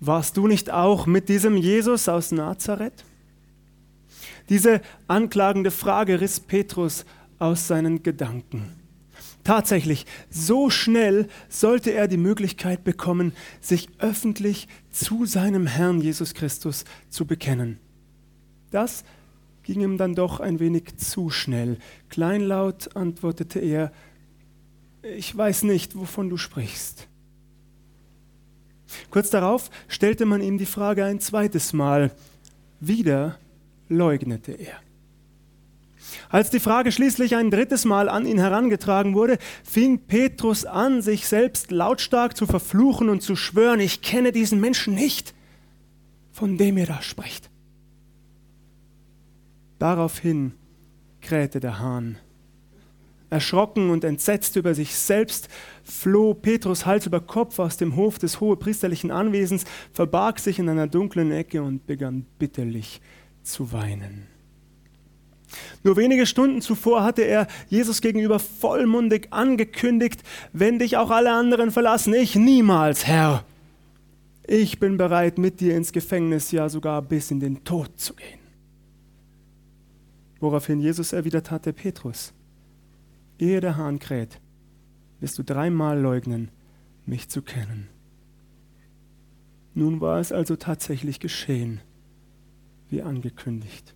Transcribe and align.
warst 0.00 0.36
du 0.36 0.46
nicht 0.46 0.70
auch 0.70 1.06
mit 1.06 1.28
diesem 1.28 1.56
Jesus 1.56 2.08
aus 2.08 2.32
Nazareth? 2.32 3.04
Diese 4.48 4.80
anklagende 5.08 5.70
Frage 5.70 6.20
riss 6.20 6.40
Petrus 6.40 7.04
aus 7.38 7.66
seinen 7.66 8.02
Gedanken. 8.02 8.72
Tatsächlich, 9.44 10.06
so 10.28 10.70
schnell 10.70 11.28
sollte 11.48 11.92
er 11.92 12.08
die 12.08 12.16
Möglichkeit 12.16 12.82
bekommen, 12.82 13.32
sich 13.60 13.88
öffentlich 13.98 14.66
zu 14.90 15.24
seinem 15.24 15.66
Herrn 15.66 16.00
Jesus 16.00 16.34
Christus 16.34 16.84
zu 17.10 17.26
bekennen. 17.26 17.78
Das 18.70 19.04
ging 19.62 19.80
ihm 19.80 19.98
dann 19.98 20.14
doch 20.14 20.40
ein 20.40 20.58
wenig 20.58 20.96
zu 20.96 21.30
schnell. 21.30 21.78
Kleinlaut 22.08 22.96
antwortete 22.96 23.60
er, 23.60 23.92
ich 25.02 25.36
weiß 25.36 25.62
nicht, 25.62 25.96
wovon 25.96 26.28
du 26.28 26.36
sprichst. 26.36 27.06
Kurz 29.10 29.30
darauf 29.30 29.70
stellte 29.88 30.26
man 30.26 30.40
ihm 30.40 30.58
die 30.58 30.66
Frage 30.66 31.04
ein 31.04 31.20
zweites 31.20 31.72
Mal. 31.72 32.10
Wieder 32.80 33.38
leugnete 33.88 34.52
er. 34.52 34.76
Als 36.28 36.50
die 36.50 36.60
Frage 36.60 36.92
schließlich 36.92 37.36
ein 37.36 37.50
drittes 37.50 37.84
Mal 37.84 38.08
an 38.08 38.26
ihn 38.26 38.38
herangetragen 38.38 39.14
wurde, 39.14 39.38
fing 39.64 39.98
Petrus 40.06 40.64
an, 40.64 41.02
sich 41.02 41.26
selbst 41.26 41.70
lautstark 41.70 42.36
zu 42.36 42.46
verfluchen 42.46 43.08
und 43.08 43.22
zu 43.22 43.36
schwören, 43.36 43.80
ich 43.80 44.02
kenne 44.02 44.32
diesen 44.32 44.60
Menschen 44.60 44.94
nicht, 44.94 45.34
von 46.32 46.56
dem 46.58 46.78
ihr 46.78 46.86
da 46.86 47.02
sprecht. 47.02 47.50
Daraufhin 49.78 50.52
krähte 51.20 51.60
der 51.60 51.80
Hahn. 51.80 52.18
Erschrocken 53.28 53.90
und 53.90 54.04
entsetzt 54.04 54.56
über 54.56 54.74
sich 54.74 54.94
selbst 54.94 55.48
floh 55.82 56.34
Petrus 56.34 56.86
Hals 56.86 57.06
über 57.06 57.20
Kopf 57.20 57.58
aus 57.58 57.76
dem 57.76 57.96
Hof 57.96 58.18
des 58.18 58.40
hohepriesterlichen 58.40 59.10
Anwesens, 59.10 59.64
verbarg 59.92 60.38
sich 60.38 60.58
in 60.58 60.68
einer 60.68 60.86
dunklen 60.86 61.32
Ecke 61.32 61.62
und 61.62 61.86
begann 61.86 62.26
bitterlich 62.38 63.00
zu 63.42 63.72
weinen. 63.72 64.26
Nur 65.82 65.96
wenige 65.96 66.26
Stunden 66.26 66.60
zuvor 66.60 67.04
hatte 67.04 67.22
er 67.22 67.46
Jesus 67.68 68.00
gegenüber 68.00 68.38
vollmundig 68.38 69.28
angekündigt, 69.30 70.22
wenn 70.52 70.78
dich 70.78 70.96
auch 70.96 71.10
alle 71.10 71.32
anderen 71.32 71.70
verlassen, 71.70 72.14
ich 72.14 72.34
niemals, 72.34 73.06
Herr. 73.06 73.44
Ich 74.46 74.78
bin 74.78 74.96
bereit, 74.96 75.38
mit 75.38 75.60
dir 75.60 75.76
ins 75.76 75.92
Gefängnis, 75.92 76.52
ja 76.52 76.68
sogar 76.68 77.02
bis 77.02 77.30
in 77.30 77.40
den 77.40 77.64
Tod 77.64 77.98
zu 77.98 78.14
gehen. 78.14 78.38
Woraufhin 80.40 80.80
Jesus 80.80 81.12
erwidert 81.12 81.50
hatte, 81.50 81.72
Petrus, 81.72 82.32
ehe 83.38 83.60
der 83.60 83.76
Hahn 83.76 83.98
kräht, 83.98 84.40
wirst 85.20 85.38
du 85.38 85.42
dreimal 85.42 86.00
leugnen, 86.00 86.50
mich 87.04 87.28
zu 87.28 87.42
kennen. 87.42 87.88
Nun 89.74 90.00
war 90.00 90.20
es 90.20 90.32
also 90.32 90.56
tatsächlich 90.56 91.20
geschehen, 91.20 91.80
wie 92.88 93.02
angekündigt. 93.02 93.94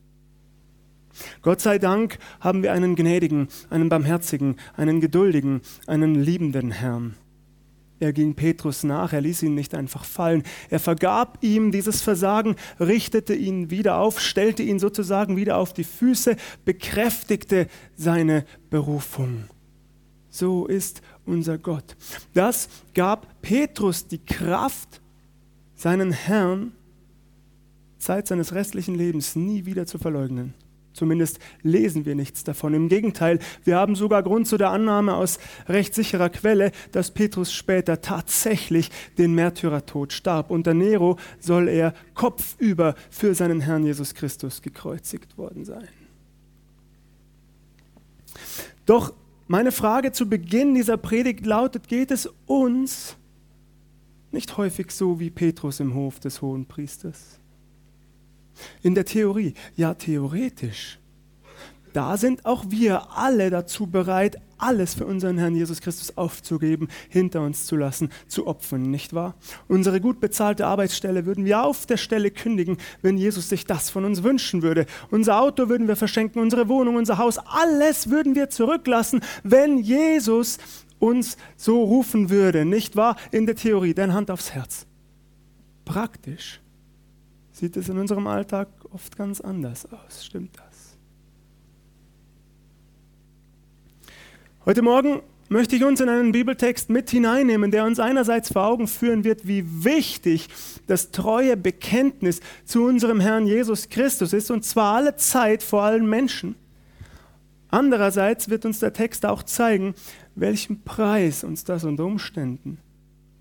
Gott 1.42 1.60
sei 1.60 1.78
Dank 1.78 2.18
haben 2.38 2.62
wir 2.62 2.72
einen 2.72 2.96
gnädigen, 2.96 3.48
einen 3.70 3.88
barmherzigen, 3.88 4.56
einen 4.76 5.00
geduldigen, 5.00 5.62
einen 5.86 6.14
liebenden 6.14 6.70
Herrn. 6.70 7.16
Er 8.00 8.14
ging 8.14 8.34
Petrus 8.34 8.82
nach, 8.82 9.12
er 9.12 9.20
ließ 9.20 9.42
ihn 9.42 9.54
nicht 9.54 9.74
einfach 9.74 10.04
fallen. 10.04 10.42
Er 10.70 10.80
vergab 10.80 11.38
ihm 11.42 11.70
dieses 11.70 12.00
Versagen, 12.00 12.56
richtete 12.80 13.34
ihn 13.34 13.70
wieder 13.70 13.98
auf, 13.98 14.20
stellte 14.20 14.62
ihn 14.62 14.78
sozusagen 14.78 15.36
wieder 15.36 15.58
auf 15.58 15.74
die 15.74 15.84
Füße, 15.84 16.36
bekräftigte 16.64 17.68
seine 17.94 18.46
Berufung. 18.70 19.44
So 20.30 20.66
ist 20.66 21.02
unser 21.26 21.58
Gott. 21.58 21.96
Das 22.32 22.68
gab 22.94 23.42
Petrus 23.42 24.06
die 24.06 24.24
Kraft, 24.24 25.02
seinen 25.74 26.12
Herrn 26.12 26.72
Zeit 27.98 28.26
seines 28.26 28.54
restlichen 28.54 28.94
Lebens 28.94 29.36
nie 29.36 29.66
wieder 29.66 29.84
zu 29.86 29.98
verleugnen. 29.98 30.54
Zumindest 30.92 31.38
lesen 31.62 32.04
wir 32.04 32.14
nichts 32.14 32.42
davon. 32.44 32.74
Im 32.74 32.88
Gegenteil, 32.88 33.38
wir 33.64 33.76
haben 33.76 33.94
sogar 33.94 34.22
Grund 34.22 34.48
zu 34.48 34.56
der 34.56 34.70
Annahme 34.70 35.14
aus 35.14 35.38
recht 35.68 35.94
sicherer 35.94 36.30
Quelle, 36.30 36.72
dass 36.92 37.12
Petrus 37.12 37.52
später 37.52 38.00
tatsächlich 38.00 38.90
den 39.16 39.34
Märtyrertod 39.34 40.12
starb. 40.12 40.50
Unter 40.50 40.74
Nero 40.74 41.16
soll 41.38 41.68
er 41.68 41.94
kopfüber 42.14 42.94
für 43.08 43.34
seinen 43.34 43.60
Herrn 43.60 43.84
Jesus 43.84 44.14
Christus 44.14 44.62
gekreuzigt 44.62 45.38
worden 45.38 45.64
sein. 45.64 45.88
Doch 48.84 49.12
meine 49.46 49.72
Frage 49.72 50.12
zu 50.12 50.28
Beginn 50.28 50.74
dieser 50.74 50.96
Predigt 50.96 51.46
lautet, 51.46 51.88
geht 51.88 52.10
es 52.10 52.28
uns 52.46 53.16
nicht 54.32 54.56
häufig 54.56 54.90
so 54.90 55.18
wie 55.18 55.30
Petrus 55.30 55.80
im 55.80 55.94
Hof 55.94 56.20
des 56.20 56.40
Hohen 56.40 56.66
Priesters? 56.66 57.39
In 58.82 58.94
der 58.94 59.04
Theorie, 59.04 59.54
ja 59.76 59.94
theoretisch. 59.94 61.00
Da 61.92 62.16
sind 62.16 62.46
auch 62.46 62.64
wir 62.68 63.16
alle 63.16 63.50
dazu 63.50 63.86
bereit, 63.86 64.36
alles 64.58 64.94
für 64.94 65.06
unseren 65.06 65.38
Herrn 65.38 65.56
Jesus 65.56 65.80
Christus 65.80 66.16
aufzugeben, 66.16 66.88
hinter 67.08 67.40
uns 67.40 67.66
zu 67.66 67.76
lassen, 67.76 68.10
zu 68.28 68.46
opfern, 68.46 68.82
nicht 68.82 69.12
wahr? 69.12 69.34
Unsere 69.66 70.00
gut 70.00 70.20
bezahlte 70.20 70.66
Arbeitsstelle 70.66 71.26
würden 71.26 71.44
wir 71.44 71.64
auf 71.64 71.86
der 71.86 71.96
Stelle 71.96 72.30
kündigen, 72.30 72.76
wenn 73.02 73.16
Jesus 73.16 73.48
sich 73.48 73.64
das 73.64 73.90
von 73.90 74.04
uns 74.04 74.22
wünschen 74.22 74.62
würde. 74.62 74.86
Unser 75.10 75.40
Auto 75.40 75.68
würden 75.68 75.88
wir 75.88 75.96
verschenken, 75.96 76.40
unsere 76.40 76.68
Wohnung, 76.68 76.96
unser 76.96 77.18
Haus, 77.18 77.38
alles 77.38 78.10
würden 78.10 78.34
wir 78.34 78.50
zurücklassen, 78.50 79.20
wenn 79.42 79.78
Jesus 79.78 80.58
uns 80.98 81.38
so 81.56 81.82
rufen 81.82 82.30
würde, 82.30 82.64
nicht 82.64 82.94
wahr? 82.94 83.16
In 83.32 83.46
der 83.46 83.56
Theorie, 83.56 83.94
deine 83.94 84.12
Hand 84.12 84.30
aufs 84.30 84.52
Herz. 84.52 84.86
Praktisch 85.84 86.60
sieht 87.60 87.76
es 87.76 87.90
in 87.90 87.98
unserem 87.98 88.26
Alltag 88.26 88.68
oft 88.90 89.16
ganz 89.16 89.40
anders 89.40 89.86
aus. 89.92 90.24
Stimmt 90.24 90.56
das? 90.56 90.96
Heute 94.64 94.80
Morgen 94.80 95.20
möchte 95.50 95.76
ich 95.76 95.84
uns 95.84 96.00
in 96.00 96.08
einen 96.08 96.32
Bibeltext 96.32 96.88
mit 96.88 97.10
hineinnehmen, 97.10 97.70
der 97.70 97.84
uns 97.84 98.00
einerseits 98.00 98.52
vor 98.52 98.64
Augen 98.66 98.88
führen 98.88 99.24
wird, 99.24 99.46
wie 99.46 99.84
wichtig 99.84 100.48
das 100.86 101.10
treue 101.10 101.56
Bekenntnis 101.56 102.40
zu 102.64 102.84
unserem 102.84 103.20
Herrn 103.20 103.46
Jesus 103.46 103.90
Christus 103.90 104.32
ist, 104.32 104.50
und 104.50 104.64
zwar 104.64 104.96
alle 104.96 105.16
Zeit 105.16 105.62
vor 105.62 105.82
allen 105.82 106.08
Menschen. 106.08 106.54
Andererseits 107.68 108.48
wird 108.48 108.64
uns 108.64 108.80
der 108.80 108.94
Text 108.94 109.26
auch 109.26 109.42
zeigen, 109.42 109.94
welchen 110.34 110.82
Preis 110.82 111.44
uns 111.44 111.64
das 111.64 111.84
unter 111.84 112.06
Umständen 112.06 112.78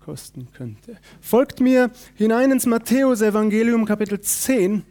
kosten 0.00 0.48
könnte. 0.52 0.96
Folgt 1.20 1.60
mir 1.60 1.90
hinein 2.14 2.50
ins 2.50 2.66
Matthäus-Evangelium, 2.66 3.84
Kapitel 3.84 4.20
10. 4.20 4.82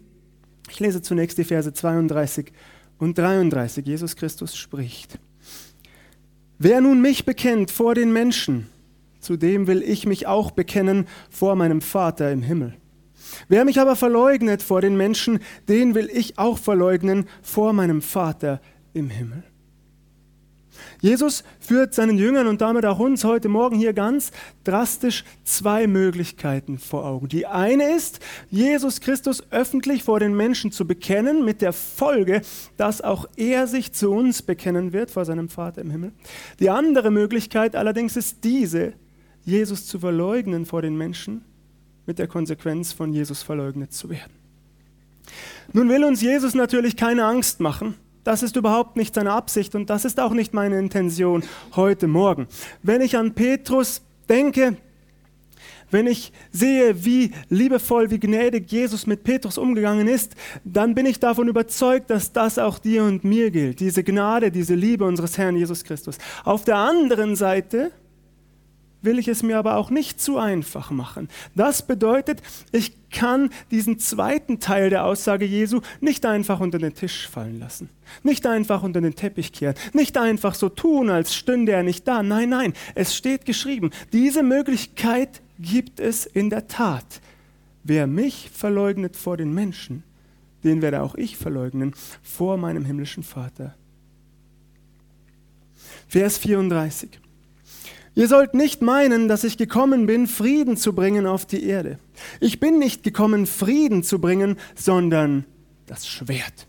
Ich 0.70 0.80
lese 0.80 1.02
zunächst 1.02 1.38
die 1.38 1.44
Verse 1.44 1.74
32 1.74 2.52
und 2.98 3.18
33. 3.18 3.86
Jesus 3.86 4.16
Christus 4.16 4.56
spricht. 4.56 5.20
Wer 6.58 6.82
nun 6.82 7.02
mich 7.02 7.26
bekennt 7.26 7.72
vor 7.72 7.96
den 7.96 8.14
Menschen, 8.14 8.68
zu 9.20 9.38
dem 9.38 9.68
will 9.68 9.82
ich 9.82 10.06
mich 10.06 10.28
auch 10.28 10.52
bekennen 10.52 11.08
vor 11.30 11.56
meinem 11.56 11.82
Vater 11.82 12.32
im 12.32 12.42
Himmel. 12.42 12.76
Wer 13.48 13.66
mich 13.66 13.80
aber 13.80 13.96
verleugnet 13.96 14.62
vor 14.62 14.82
den 14.82 14.96
Menschen, 14.98 15.40
den 15.68 15.96
will 15.96 16.10
ich 16.12 16.38
auch 16.38 16.58
verleugnen 16.58 17.28
vor 17.42 17.74
meinem 17.74 18.02
Vater 18.02 18.62
im 18.94 19.10
Himmel. 19.10 19.44
Jesus 21.02 21.44
führt 21.60 21.94
seinen 21.94 22.18
Jüngern 22.18 22.48
und 22.48 22.62
damit 22.62 22.86
auch 22.86 23.00
uns 23.00 23.24
heute 23.24 23.48
Morgen 23.50 23.78
hier 23.78 23.94
ganz 23.94 24.32
drastisch 24.64 25.24
zwei 25.44 25.88
Möglichkeiten 25.88 26.78
vor 26.78 27.06
Augen. 27.06 27.30
Die 27.30 27.46
eine 27.46 27.96
ist, 27.96 28.20
Jesus 28.50 29.00
Christus 29.02 29.44
öffentlich 29.52 30.04
vor 30.04 30.20
den 30.20 30.36
Menschen 30.36 30.72
zu 30.72 30.86
bekennen, 30.86 31.46
mit 31.46 31.62
der 31.62 31.74
Folge, 31.74 32.42
dass 32.78 33.02
auch 33.02 33.26
er 33.36 33.68
sich 33.68 33.94
zu 33.94 34.12
uns 34.12 34.42
bekennen 34.42 34.94
wird 34.94 35.12
vor 35.12 35.26
seinem 35.26 35.50
Vater 35.50 35.82
im 35.82 35.92
Himmel. 35.92 36.12
Die 36.60 36.70
andere 36.70 37.12
Möglichkeit 37.12 37.76
allerdings 37.76 38.18
ist 38.18 38.44
diese, 38.44 38.94
Jesus 39.46 39.86
zu 39.86 40.00
verleugnen 40.00 40.66
vor 40.66 40.82
den 40.82 40.98
Menschen, 40.98 41.44
mit 42.06 42.20
der 42.20 42.28
Konsequenz 42.28 42.92
von 42.92 43.14
Jesus 43.14 43.44
verleugnet 43.44 43.94
zu 43.94 44.10
werden. 44.10 44.34
Nun 45.74 45.90
will 45.90 46.04
uns 46.04 46.22
Jesus 46.22 46.56
natürlich 46.56 46.98
keine 46.98 47.24
Angst 47.24 47.60
machen 47.60 47.96
das 48.30 48.44
ist 48.44 48.56
überhaupt 48.56 48.96
nicht 48.96 49.16
seine 49.16 49.32
Absicht 49.32 49.74
und 49.74 49.90
das 49.90 50.06
ist 50.06 50.20
auch 50.20 50.34
nicht 50.34 50.54
meine 50.54 50.78
Intention 50.78 51.44
heute 51.76 52.06
Morgen. 52.06 52.48
Wenn 52.84 53.02
ich 53.02 53.18
an 53.18 53.34
Petrus 53.34 54.04
denke, 54.30 54.78
wenn 55.90 56.06
ich 56.06 56.32
sehe, 56.52 57.04
wie 57.04 57.32
liebevoll, 57.50 58.12
wie 58.12 58.20
gnädig 58.20 58.72
Jesus 58.72 59.08
mit 59.08 59.24
Petrus 59.24 59.58
umgegangen 59.58 60.08
ist, 60.08 60.36
dann 60.64 60.94
bin 60.94 61.08
ich 61.08 61.20
davon 61.20 61.48
überzeugt, 61.48 62.12
dass 62.12 62.32
das 62.32 62.60
auch 62.60 62.78
dir 62.78 63.04
und 63.04 63.24
mir 63.24 63.50
gilt. 63.50 63.80
Diese 63.80 64.04
Gnade, 64.04 64.52
diese 64.52 64.76
Liebe 64.76 65.06
unseres 65.06 65.40
Herrn 65.40 65.56
Jesus 65.56 65.84
Christus. 65.84 66.20
Auf 66.44 66.64
der 66.64 66.78
anderen 66.78 67.36
Seite 67.36 67.92
will 69.02 69.20
ich 69.20 69.28
es 69.28 69.44
mir 69.44 69.58
aber 69.58 69.78
auch 69.78 69.90
nicht 69.90 70.22
zu 70.22 70.38
einfach 70.38 70.92
machen. 70.92 71.30
Das 71.56 71.86
bedeutet, 71.86 72.42
ich 72.72 73.10
kann 73.10 73.50
diesen 73.72 74.00
zweiten 74.00 74.60
Teil 74.60 74.90
der 74.90 75.06
Aussage 75.06 75.46
Jesu 75.46 75.82
nicht 76.00 76.26
einfach 76.26 76.60
unter 76.60 76.78
den 76.78 76.94
Tisch 76.94 77.28
fallen 77.28 77.60
lassen, 77.60 77.90
nicht 78.24 78.46
einfach 78.46 78.84
unter 78.84 79.02
den 79.02 79.16
Teppich 79.16 79.52
kehren, 79.52 79.76
nicht 79.94 80.18
einfach 80.18 80.56
so 80.56 80.70
tun, 80.70 81.10
als 81.10 81.34
stünde 81.34 81.72
er 81.72 81.84
nicht 81.84 82.08
da. 82.08 82.24
Nein, 82.24 82.50
nein, 82.50 82.74
es 82.96 83.16
steht 83.16 83.46
geschrieben, 83.46 83.92
diese 84.14 84.44
Möglichkeit 84.44 85.42
gibt 85.60 86.00
es 86.00 86.26
in 86.26 86.50
der 86.50 86.68
Tat. 86.68 87.22
wer 87.84 88.06
mich 88.08 88.52
verleugnet 88.54 89.16
vor 89.16 89.36
den 89.38 89.54
Menschen, 89.54 90.04
den 90.64 90.82
werde 90.82 91.02
auch 91.02 91.16
ich 91.16 91.38
verleugnen 91.38 91.96
vor 92.22 92.58
meinem 92.58 92.86
himmlischen 92.86 93.24
Vater. 93.24 93.76
Vers 96.08 96.38
34. 96.38 97.20
Ihr 98.16 98.28
sollt 98.28 98.54
nicht 98.54 98.82
meinen, 98.82 99.28
dass 99.28 99.44
ich 99.44 99.58
gekommen 99.58 100.06
bin, 100.06 100.28
Frieden 100.28 100.78
zu 100.78 100.94
bringen 100.94 101.26
auf 101.26 101.46
die 101.46 101.64
Erde. 101.64 102.00
Ich 102.40 102.60
bin 102.60 102.80
nicht 102.80 103.04
gekommen, 103.04 103.46
Frieden 103.46 104.04
zu 104.04 104.20
bringen, 104.20 104.58
sondern 104.76 105.46
das 105.86 106.08
Schwert. 106.08 106.68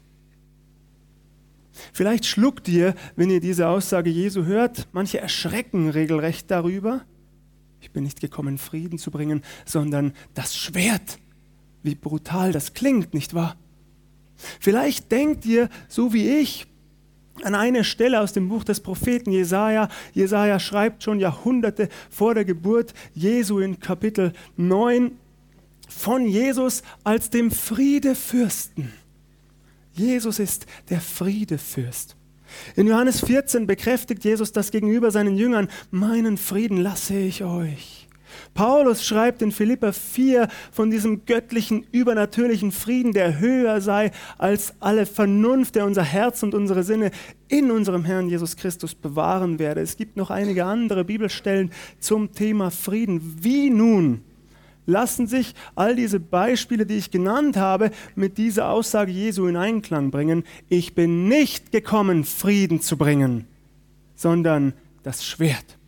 Vielleicht 1.93 2.27
schluckt 2.27 2.69
ihr, 2.69 2.95
wenn 3.17 3.31
ihr 3.31 3.41
diese 3.41 3.69
Aussage 3.69 4.11
Jesu 4.11 4.45
hört, 4.45 4.89
manche 4.93 5.21
erschrecken 5.21 5.89
regelrecht 5.89 6.51
darüber. 6.51 7.05
Ich 7.81 7.91
bin 7.91 8.05
nicht 8.05 8.21
gekommen, 8.21 8.59
Frieden 8.59 8.99
zu 8.99 9.11
bringen, 9.11 9.43
sondern 9.65 10.13
das 10.35 10.57
Schwert. 10.57 11.19
Wie 11.83 11.95
brutal 11.95 12.53
das 12.53 12.75
klingt, 12.75 13.15
nicht 13.15 13.35
wahr? 13.35 13.57
Vielleicht 14.61 15.11
denkt 15.11 15.47
ihr, 15.47 15.69
so 15.89 16.13
wie 16.13 16.29
ich, 16.29 16.67
an 17.45 17.55
eine 17.55 17.85
Stelle 17.85 18.21
aus 18.21 18.33
dem 18.33 18.49
Buch 18.49 18.65
des 18.65 18.81
Propheten 18.81 19.31
Jesaja. 19.31 19.89
Jesaja 20.13 20.59
schreibt 20.59 21.03
schon 21.03 21.21
Jahrhunderte 21.21 21.89
vor 22.11 22.35
der 22.35 22.45
Geburt 22.45 22.95
Jesu 23.15 23.59
in 23.59 23.81
Kapitel 23.81 24.33
9 24.57 25.13
von 25.89 26.27
Jesus 26.27 26.83
als 27.05 27.31
dem 27.31 27.51
Friedefürsten. 27.51 28.93
Jesus 29.93 30.39
ist 30.39 30.67
der 30.89 31.01
Friedefürst. 31.01 32.17
In 32.77 32.87
Johannes 32.87 33.21
14 33.21 33.67
bekräftigt 33.67 34.25
Jesus 34.25 34.53
das 34.53 34.71
gegenüber 34.71 35.11
seinen 35.11 35.37
Jüngern, 35.37 35.69
meinen 35.91 36.37
Frieden 36.37 36.79
lasse 36.79 37.17
ich 37.17 37.45
euch. 37.45 38.00
Paulus 38.55 39.05
schreibt 39.05 39.43
in 39.43 39.53
Philippa 39.53 39.93
4 39.93 40.49
von 40.73 40.91
diesem 40.91 41.25
göttlichen, 41.25 41.87
übernatürlichen 41.93 42.73
Frieden, 42.73 43.13
der 43.13 43.39
höher 43.39 43.81
sei 43.81 44.11
als 44.39 44.75
alle 44.81 45.07
Vernunft, 45.07 45.75
der 45.75 45.87
unser 45.87 46.03
Herz 46.03 46.43
und 46.43 46.55
unsere 46.55 46.83
Sinne 46.83 47.11
in 47.49 47.71
unserem 47.71 48.05
Herrn 48.05 48.29
Jesus 48.29 48.57
Christus 48.57 48.95
bewahren 48.95 49.59
werde. 49.59 49.81
Es 49.81 49.97
gibt 49.97 50.17
noch 50.17 50.31
einige 50.31 50.65
andere 50.65 51.05
Bibelstellen 51.05 51.71
zum 51.99 52.33
Thema 52.33 52.71
Frieden. 52.71 53.39
Wie 53.43 53.71
nun 53.71 54.23
lassen 54.87 55.27
sich 55.27 55.55
all 55.75 55.97
diese 55.97 56.21
Beispiele, 56.21 56.87
die 56.87 56.97
ich 56.97 57.11
genannt 57.11 57.57
habe, 57.57 57.91
mit 58.15 58.39
dieser 58.39 58.69
Aussage 58.69 59.13
Jesu 59.13 59.47
in 59.47 59.57
Einklang 59.57 60.11
bringen? 60.11 60.45
Ich 60.69 60.95
bin 60.95 61.29
nicht 61.29 61.73
gekommen, 61.73 62.25
Frieden 62.25 62.81
zu 62.81 62.97
bringen, 62.97 63.47
sondern 64.15 64.75
das 65.03 65.25
Schwert. 65.25 65.80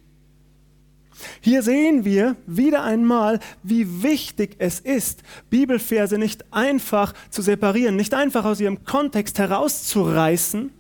Hier 1.41 1.63
sehen 1.63 2.05
wir 2.05 2.37
wieder 2.47 2.83
einmal, 2.83 3.41
wie 3.63 4.03
wichtig 4.03 4.57
es 4.59 4.81
ist, 4.81 5.23
Bibelverse 5.51 6.19
nicht 6.19 6.45
einfach 6.53 7.15
zu 7.31 7.43
separieren, 7.43 7.97
nicht 7.97 8.15
einfach 8.15 8.45
aus 8.45 8.61
ihrem 8.61 8.85
Kontext 8.85 9.39
herauszureißen, 9.39 10.71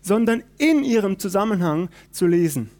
sondern 0.00 0.42
in 0.58 0.84
ihrem 0.84 1.18
Zusammenhang 1.18 1.88
zu 2.10 2.26
lesen. 2.26 2.70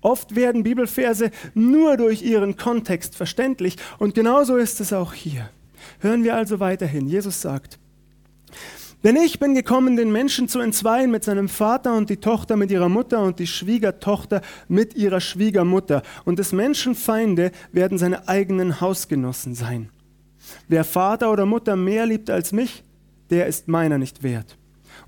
Oft 0.00 0.34
werden 0.34 0.64
Bibelverse 0.64 1.30
nur 1.54 1.96
durch 1.96 2.22
ihren 2.22 2.56
Kontext 2.56 3.14
verständlich 3.14 3.76
und 3.98 4.14
genauso 4.14 4.56
ist 4.56 4.80
es 4.80 4.92
auch 4.92 5.12
hier. 5.12 5.48
Hören 6.00 6.24
wir 6.24 6.34
also 6.34 6.60
weiterhin. 6.60 7.06
Jesus 7.06 7.40
sagt, 7.40 7.78
denn 9.04 9.16
ich 9.16 9.40
bin 9.40 9.54
gekommen, 9.54 9.96
den 9.96 10.12
Menschen 10.12 10.48
zu 10.48 10.60
entzweien 10.60 11.10
mit 11.10 11.24
seinem 11.24 11.48
Vater 11.48 11.96
und 11.96 12.08
die 12.08 12.18
Tochter 12.18 12.56
mit 12.56 12.70
ihrer 12.70 12.88
Mutter 12.88 13.22
und 13.22 13.38
die 13.38 13.46
Schwiegertochter 13.46 14.42
mit 14.68 14.94
ihrer 14.94 15.20
Schwiegermutter. 15.20 16.02
Und 16.24 16.38
des 16.38 16.52
Menschen 16.52 16.94
Feinde 16.94 17.50
werden 17.72 17.98
seine 17.98 18.28
eigenen 18.28 18.80
Hausgenossen 18.80 19.54
sein. 19.54 19.90
Wer 20.68 20.84
Vater 20.84 21.32
oder 21.32 21.46
Mutter 21.46 21.76
mehr 21.76 22.06
liebt 22.06 22.30
als 22.30 22.52
mich, 22.52 22.84
der 23.30 23.46
ist 23.46 23.68
meiner 23.68 23.98
nicht 23.98 24.22
wert. 24.22 24.56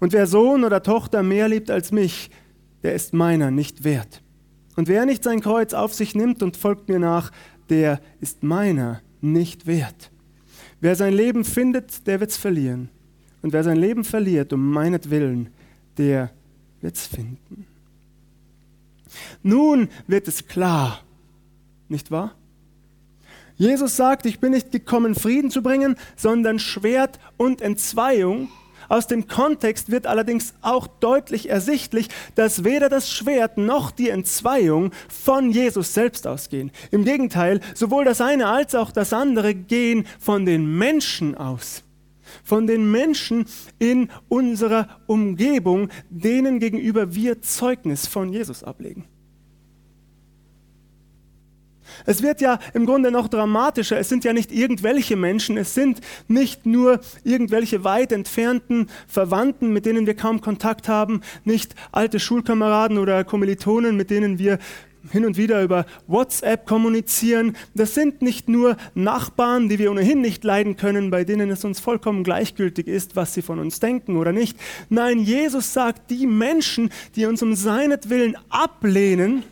Und 0.00 0.12
wer 0.12 0.26
Sohn 0.26 0.64
oder 0.64 0.82
Tochter 0.82 1.23
mehr 1.23 1.49
liebt 1.49 1.70
als 1.70 1.93
mich, 1.93 2.31
der 2.82 2.94
ist 2.94 3.12
meiner 3.14 3.50
nicht 3.50 3.85
wert. 3.85 4.23
Und 4.76 4.88
wer 4.88 5.06
nicht 5.06 5.23
sein 5.23 5.40
Kreuz 5.40 5.73
auf 5.73 5.94
sich 5.94 6.14
nimmt 6.14 6.43
und 6.43 6.56
folgt 6.56 6.88
mir 6.88 6.99
nach, 6.99 7.31
der 7.69 8.00
ist 8.20 8.43
meiner 8.43 9.00
nicht 9.20 9.67
wert. 9.67 10.11
Wer 10.81 10.97
sein 10.97 11.14
Leben 11.14 11.44
findet, 11.44 12.06
der 12.06 12.20
wird's 12.20 12.37
verlieren. 12.37 12.90
Und 13.44 13.52
wer 13.52 13.62
sein 13.62 13.76
Leben 13.76 14.05
verliert 14.05 14.55
um 14.55 14.70
meinetwillen, 14.70 15.50
der 15.99 16.31
wird's 16.81 17.06
finden. 17.06 17.67
Nun 19.43 19.91
wird 20.06 20.29
es 20.29 20.49
klar, 20.49 21.02
nicht 21.91 22.11
wahr? 22.11 22.35
Jesus 23.56 23.96
sagt, 23.96 24.25
ich 24.25 24.41
bin 24.41 24.52
nicht 24.52 24.73
gekommen, 24.73 25.14
Frieden 25.14 25.50
zu 25.50 25.62
bringen, 25.62 25.96
sondern 26.17 26.58
Schwert 26.58 27.20
und 27.37 27.61
Entzweiung. 27.61 28.49
Aus 28.88 29.08
dem 29.08 29.29
Kontext 29.29 29.90
wird 29.90 30.06
allerdings 30.06 30.55
auch 30.62 30.87
deutlich 30.87 31.50
ersichtlich, 31.50 32.08
dass 32.37 32.64
weder 32.64 32.88
das 32.88 33.11
Schwert 33.12 33.58
noch 33.58 33.90
die 33.90 34.08
Entzweiung 34.08 34.90
von 35.06 35.50
Jesus 35.50 35.93
selbst 35.93 36.26
ausgehen. 36.26 36.73
Im 36.90 37.05
Gegenteil, 37.05 37.61
sowohl 37.75 38.06
das 38.06 38.23
eine 38.23 38.47
als 38.47 38.75
auch 38.75 38.90
das 38.90 39.12
andere 39.12 39.55
gehen 39.55 40.06
von 40.19 40.47
den 40.47 40.79
Menschen 40.79 41.35
aus 41.35 41.83
von 42.44 42.67
den 42.67 42.91
Menschen 42.91 43.46
in 43.79 44.11
unserer 44.29 45.00
Umgebung, 45.06 45.88
denen 46.11 46.61
gegenüber 46.61 47.14
wir 47.14 47.43
Zeugnis 47.43 48.06
von 48.06 48.32
Jesus 48.32 48.62
ablegen. 48.62 49.06
Es 52.06 52.23
wird 52.23 52.41
ja 52.41 52.58
im 52.73 52.87
Grunde 52.87 53.11
noch 53.11 53.29
dramatischer. 53.29 53.99
Es 53.99 54.08
sind 54.08 54.25
ja 54.25 54.32
nicht 54.32 54.52
irgendwelche 54.52 55.17
Menschen, 55.17 55.56
es 55.56 55.75
sind 55.75 56.00
nicht 56.29 56.67
nur 56.67 57.00
irgendwelche 57.25 57.85
weit 57.85 58.12
entfernten 58.12 58.88
Verwandten, 59.06 59.73
mit 59.73 59.87
denen 59.87 60.06
wir 60.06 60.14
kaum 60.14 60.40
Kontakt 60.40 60.88
haben, 60.88 61.20
nicht 61.44 61.75
alte 61.93 62.20
Schulkameraden 62.20 62.99
oder 62.99 63.25
Kommilitonen, 63.25 63.97
mit 63.97 64.11
denen 64.11 64.38
wir 64.38 64.58
hin 65.10 65.24
und 65.24 65.36
wieder 65.36 65.62
über 65.62 65.86
WhatsApp 66.06 66.66
kommunizieren. 66.66 67.56
Das 67.74 67.94
sind 67.94 68.22
nicht 68.22 68.48
nur 68.48 68.76
Nachbarn, 68.94 69.68
die 69.68 69.78
wir 69.78 69.90
ohnehin 69.90 70.20
nicht 70.20 70.44
leiden 70.44 70.76
können, 70.76 71.10
bei 71.10 71.24
denen 71.24 71.50
es 71.50 71.64
uns 71.64 71.80
vollkommen 71.80 72.24
gleichgültig 72.24 72.86
ist, 72.86 73.16
was 73.16 73.34
sie 73.34 73.42
von 73.42 73.58
uns 73.58 73.80
denken 73.80 74.16
oder 74.16 74.32
nicht. 74.32 74.58
Nein, 74.88 75.20
Jesus 75.20 75.72
sagt, 75.72 76.10
die 76.10 76.26
Menschen, 76.26 76.90
die 77.16 77.26
uns 77.26 77.42
um 77.42 77.54
seinetwillen 77.54 78.36
ablehnen, 78.48 79.42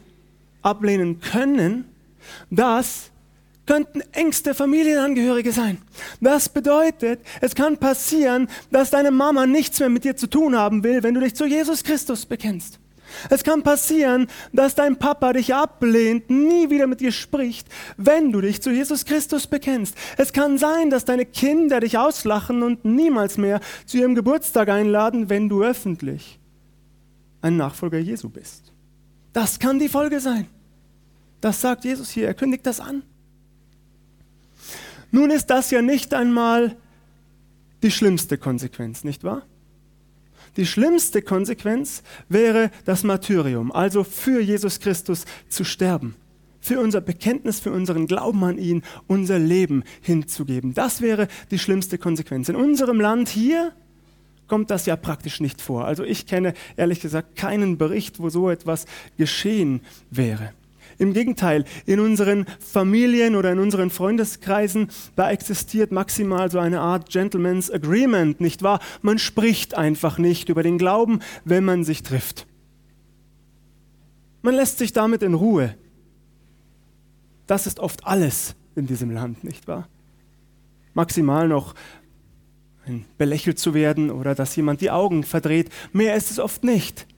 ablehnen 0.62 1.20
können, 1.20 1.84
das 2.50 3.10
könnten 3.66 4.02
engste 4.12 4.54
Familienangehörige 4.54 5.52
sein. 5.52 5.78
Das 6.20 6.48
bedeutet, 6.48 7.20
es 7.40 7.54
kann 7.54 7.78
passieren, 7.78 8.48
dass 8.70 8.90
deine 8.90 9.10
Mama 9.10 9.46
nichts 9.46 9.78
mehr 9.78 9.88
mit 9.88 10.04
dir 10.04 10.16
zu 10.16 10.26
tun 10.26 10.56
haben 10.56 10.82
will, 10.82 11.02
wenn 11.02 11.14
du 11.14 11.20
dich 11.20 11.34
zu 11.34 11.46
Jesus 11.46 11.84
Christus 11.84 12.26
bekennst. 12.26 12.78
Es 13.30 13.44
kann 13.44 13.62
passieren, 13.62 14.28
dass 14.52 14.74
dein 14.74 14.96
Papa 14.96 15.32
dich 15.32 15.54
ablehnt, 15.54 16.30
nie 16.30 16.70
wieder 16.70 16.86
mit 16.86 17.00
dir 17.00 17.12
spricht, 17.12 17.68
wenn 17.96 18.32
du 18.32 18.40
dich 18.40 18.62
zu 18.62 18.70
Jesus 18.70 19.04
Christus 19.04 19.46
bekennst. 19.46 19.96
Es 20.16 20.32
kann 20.32 20.58
sein, 20.58 20.90
dass 20.90 21.04
deine 21.04 21.26
Kinder 21.26 21.80
dich 21.80 21.98
auslachen 21.98 22.62
und 22.62 22.84
niemals 22.84 23.38
mehr 23.38 23.60
zu 23.86 23.98
ihrem 23.98 24.14
Geburtstag 24.14 24.68
einladen, 24.68 25.28
wenn 25.28 25.48
du 25.48 25.62
öffentlich 25.62 26.38
ein 27.40 27.56
Nachfolger 27.56 27.98
Jesu 27.98 28.28
bist. 28.28 28.72
Das 29.32 29.58
kann 29.58 29.78
die 29.78 29.88
Folge 29.88 30.20
sein. 30.20 30.46
Das 31.40 31.60
sagt 31.60 31.84
Jesus 31.84 32.10
hier, 32.10 32.26
er 32.26 32.34
kündigt 32.34 32.66
das 32.66 32.80
an. 32.80 33.02
Nun 35.10 35.30
ist 35.30 35.46
das 35.46 35.70
ja 35.70 35.82
nicht 35.82 36.14
einmal 36.14 36.76
die 37.82 37.90
schlimmste 37.90 38.38
Konsequenz, 38.38 39.04
nicht 39.04 39.24
wahr? 39.24 39.42
Die 40.56 40.66
schlimmste 40.66 41.22
Konsequenz 41.22 42.02
wäre 42.28 42.70
das 42.84 43.04
Martyrium, 43.04 43.72
also 43.72 44.04
für 44.04 44.40
Jesus 44.40 44.80
Christus 44.80 45.24
zu 45.48 45.64
sterben, 45.64 46.14
für 46.60 46.78
unser 46.78 47.00
Bekenntnis, 47.00 47.60
für 47.60 47.72
unseren 47.72 48.06
Glauben 48.06 48.44
an 48.44 48.58
ihn, 48.58 48.82
unser 49.06 49.38
Leben 49.38 49.82
hinzugeben. 50.02 50.74
Das 50.74 51.00
wäre 51.00 51.28
die 51.50 51.58
schlimmste 51.58 51.96
Konsequenz. 51.96 52.50
In 52.50 52.56
unserem 52.56 53.00
Land 53.00 53.30
hier 53.30 53.72
kommt 54.46 54.70
das 54.70 54.84
ja 54.84 54.96
praktisch 54.96 55.40
nicht 55.40 55.62
vor. 55.62 55.86
Also 55.86 56.04
ich 56.04 56.26
kenne 56.26 56.52
ehrlich 56.76 57.00
gesagt 57.00 57.36
keinen 57.36 57.78
Bericht, 57.78 58.20
wo 58.20 58.28
so 58.28 58.50
etwas 58.50 58.84
geschehen 59.16 59.80
wäre. 60.10 60.52
Im 61.02 61.14
Gegenteil, 61.14 61.64
in 61.84 61.98
unseren 61.98 62.46
Familien 62.60 63.34
oder 63.34 63.50
in 63.50 63.58
unseren 63.58 63.90
Freundeskreisen, 63.90 64.88
da 65.16 65.32
existiert 65.32 65.90
maximal 65.90 66.48
so 66.48 66.60
eine 66.60 66.80
Art 66.80 67.10
Gentleman's 67.10 67.72
Agreement, 67.72 68.40
nicht 68.40 68.62
wahr? 68.62 68.78
Man 69.00 69.18
spricht 69.18 69.76
einfach 69.76 70.18
nicht 70.18 70.48
über 70.48 70.62
den 70.62 70.78
Glauben, 70.78 71.18
wenn 71.44 71.64
man 71.64 71.82
sich 71.82 72.04
trifft. 72.04 72.46
Man 74.42 74.54
lässt 74.54 74.78
sich 74.78 74.92
damit 74.92 75.24
in 75.24 75.34
Ruhe. 75.34 75.74
Das 77.48 77.66
ist 77.66 77.80
oft 77.80 78.06
alles 78.06 78.54
in 78.76 78.86
diesem 78.86 79.10
Land, 79.10 79.42
nicht 79.42 79.66
wahr? 79.66 79.88
Maximal 80.94 81.48
noch 81.48 81.74
belächelt 83.18 83.58
zu 83.58 83.74
werden 83.74 84.12
oder 84.12 84.36
dass 84.36 84.54
jemand 84.54 84.80
die 84.80 84.92
Augen 84.92 85.24
verdreht. 85.24 85.68
Mehr 85.92 86.14
ist 86.14 86.30
es 86.30 86.38
oft 86.38 86.62
nicht. 86.62 87.08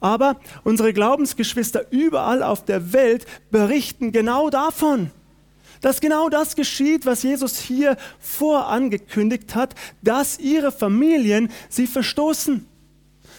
Aber 0.00 0.40
unsere 0.62 0.92
Glaubensgeschwister 0.92 1.90
überall 1.90 2.42
auf 2.42 2.64
der 2.64 2.92
Welt 2.92 3.26
berichten 3.50 4.12
genau 4.12 4.50
davon, 4.50 5.10
dass 5.80 6.00
genau 6.00 6.28
das 6.28 6.56
geschieht, 6.56 7.04
was 7.06 7.22
Jesus 7.22 7.58
hier 7.58 7.96
vorangekündigt 8.18 9.54
hat, 9.54 9.74
dass 10.02 10.38
ihre 10.38 10.72
Familien 10.72 11.50
sie 11.68 11.86
verstoßen, 11.86 12.66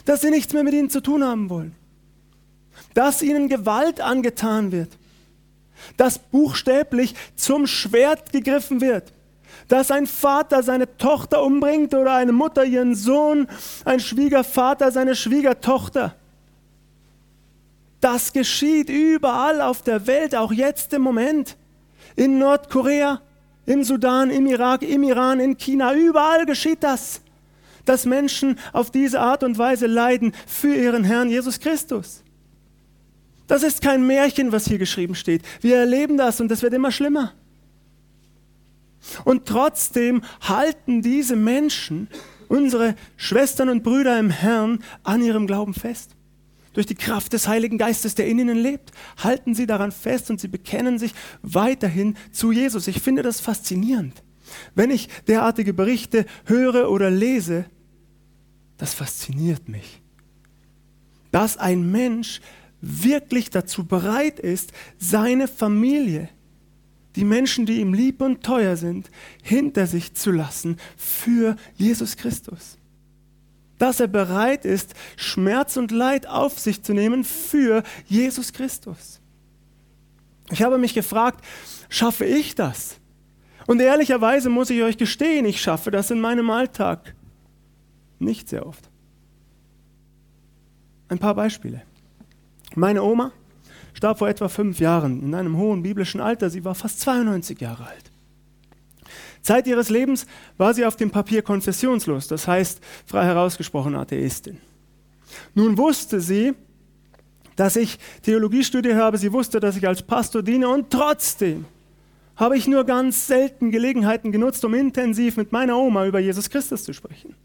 dass 0.05 0.21
sie 0.21 0.29
nichts 0.29 0.53
mehr 0.53 0.63
mit 0.63 0.73
ihnen 0.73 0.89
zu 0.89 1.01
tun 1.01 1.23
haben 1.23 1.49
wollen, 1.49 1.75
dass 2.93 3.21
ihnen 3.21 3.49
Gewalt 3.49 3.99
angetan 3.99 4.71
wird, 4.71 4.89
dass 5.97 6.19
buchstäblich 6.19 7.15
zum 7.35 7.67
Schwert 7.67 8.31
gegriffen 8.31 8.81
wird, 8.81 9.11
dass 9.67 9.91
ein 9.91 10.07
Vater 10.07 10.63
seine 10.63 10.97
Tochter 10.97 11.43
umbringt 11.43 11.93
oder 11.93 12.13
eine 12.13 12.31
Mutter 12.31 12.65
ihren 12.65 12.95
Sohn, 12.95 13.47
ein 13.83 13.99
Schwiegervater 13.99 14.91
seine 14.91 15.15
Schwiegertochter. 15.15 16.15
Das 18.01 18.33
geschieht 18.33 18.89
überall 18.89 19.61
auf 19.61 19.81
der 19.81 20.05
Welt, 20.05 20.35
auch 20.35 20.51
jetzt 20.51 20.93
im 20.93 21.01
Moment. 21.01 21.57
In 22.15 22.37
Nordkorea, 22.37 23.21
im 23.65 23.83
Sudan, 23.83 24.29
im 24.29 24.45
Irak, 24.45 24.83
im 24.83 25.03
Iran, 25.03 25.39
in 25.39 25.57
China, 25.57 25.93
überall 25.93 26.45
geschieht 26.45 26.83
das. 26.83 27.21
Dass 27.83 28.05
Menschen 28.05 28.59
auf 28.73 28.91
diese 28.91 29.19
Art 29.19 29.43
und 29.43 29.57
Weise 29.57 29.87
leiden 29.87 30.33
für 30.45 30.75
ihren 30.75 31.03
Herrn 31.03 31.29
Jesus 31.29 31.59
Christus. 31.59 32.23
Das 33.47 33.63
ist 33.63 33.81
kein 33.81 34.05
Märchen, 34.05 34.51
was 34.51 34.67
hier 34.67 34.79
geschrieben 34.79 35.15
steht. 35.15 35.43
Wir 35.61 35.77
erleben 35.77 36.17
das 36.17 36.41
und 36.41 36.51
es 36.51 36.61
wird 36.63 36.73
immer 36.73 36.91
schlimmer. 36.91 37.33
Und 39.23 39.45
trotzdem 39.45 40.21
halten 40.41 41.01
diese 41.01 41.35
Menschen, 41.35 42.07
unsere 42.47 42.95
Schwestern 43.17 43.69
und 43.69 43.83
Brüder 43.83 44.19
im 44.19 44.29
Herrn, 44.29 44.83
an 45.03 45.21
ihrem 45.21 45.47
Glauben 45.47 45.73
fest. 45.73 46.15
Durch 46.73 46.85
die 46.85 46.95
Kraft 46.95 47.31
des 47.33 47.47
Heiligen 47.47 47.77
Geistes, 47.77 48.15
der 48.15 48.27
in 48.27 48.37
ihnen 48.37 48.57
lebt, 48.57 48.91
halten 49.17 49.55
sie 49.55 49.65
daran 49.65 49.93
fest 49.93 50.29
und 50.29 50.41
sie 50.41 50.49
bekennen 50.49 50.99
sich 50.99 51.13
weiterhin 51.41 52.17
zu 52.31 52.51
Jesus. 52.51 52.87
Ich 52.87 53.01
finde 53.01 53.21
das 53.21 53.39
faszinierend. 53.39 54.21
Wenn 54.75 54.91
ich 54.91 55.07
derartige 55.27 55.73
Berichte 55.73 56.25
höre 56.45 56.91
oder 56.91 57.09
lese, 57.09 57.65
das 58.77 58.93
fasziniert 58.93 59.69
mich. 59.69 60.01
Dass 61.31 61.57
ein 61.57 61.91
Mensch 61.91 62.41
wirklich 62.81 63.49
dazu 63.49 63.85
bereit 63.85 64.39
ist, 64.39 64.73
seine 64.97 65.47
Familie, 65.47 66.29
die 67.15 67.23
Menschen, 67.23 67.65
die 67.65 67.79
ihm 67.79 67.93
lieb 67.93 68.21
und 68.21 68.43
teuer 68.43 68.75
sind, 68.75 69.09
hinter 69.41 69.87
sich 69.87 70.13
zu 70.13 70.31
lassen 70.31 70.77
für 70.97 71.55
Jesus 71.75 72.17
Christus. 72.17 72.77
Dass 73.77 73.99
er 73.99 74.07
bereit 74.07 74.65
ist, 74.65 74.93
Schmerz 75.17 75.77
und 75.77 75.91
Leid 75.91 76.27
auf 76.27 76.59
sich 76.59 76.83
zu 76.83 76.93
nehmen 76.93 77.23
für 77.23 77.83
Jesus 78.07 78.53
Christus. 78.53 79.19
Ich 80.51 80.61
habe 80.61 80.77
mich 80.77 80.93
gefragt, 80.93 81.43
schaffe 81.89 82.25
ich 82.25 82.55
das? 82.55 82.97
Und 83.67 83.81
ehrlicherweise 83.81 84.49
muss 84.49 84.69
ich 84.69 84.83
euch 84.83 84.97
gestehen, 84.97 85.45
ich 85.45 85.61
schaffe 85.61 85.91
das 85.91 86.11
in 86.11 86.21
meinem 86.21 86.49
Alltag 86.49 87.15
nicht 88.19 88.47
sehr 88.49 88.65
oft. 88.65 88.89
Ein 91.07 91.19
paar 91.19 91.35
Beispiele. 91.35 91.81
Meine 92.75 93.03
Oma 93.03 93.31
starb 93.95 94.19
vor 94.19 94.27
etwa 94.27 94.49
fünf 94.49 94.79
Jahren 94.79 95.23
in 95.23 95.33
einem 95.33 95.57
hohen 95.57 95.81
biblischen 95.81 96.21
Alter. 96.21 96.49
Sie 96.49 96.63
war 96.63 96.75
fast 96.75 96.99
92 96.99 97.59
Jahre 97.59 97.87
alt. 97.87 98.11
Zeit 99.41 99.67
ihres 99.67 99.89
Lebens 99.89 100.25
war 100.57 100.73
sie 100.73 100.85
auf 100.85 100.95
dem 100.95 101.11
Papier 101.11 101.41
konfessionslos, 101.41 102.27
das 102.27 102.47
heißt 102.47 102.81
frei 103.05 103.25
herausgesprochen 103.25 103.95
Atheistin. 103.95 104.57
Nun 105.53 105.77
wusste 105.77 106.19
sie, 106.19 106.53
dass 107.55 107.75
ich 107.75 107.97
Theologiestudium 108.23 108.97
habe, 108.97 109.17
sie 109.17 109.31
wusste, 109.31 109.59
dass 109.59 109.77
ich 109.77 109.87
als 109.87 110.01
Pastor 110.01 110.43
diene 110.43 110.67
und 110.67 110.89
trotzdem 110.89 111.65
habe 112.35 112.57
ich 112.57 112.67
nur 112.67 112.83
ganz 112.83 113.27
selten 113.27 113.71
Gelegenheiten 113.71 114.31
genutzt, 114.31 114.65
um 114.65 114.73
intensiv 114.73 115.37
mit 115.37 115.51
meiner 115.51 115.77
Oma 115.77 116.05
über 116.05 116.19
Jesus 116.19 116.49
Christus 116.49 116.83
zu 116.83 116.93
sprechen. 116.93 117.35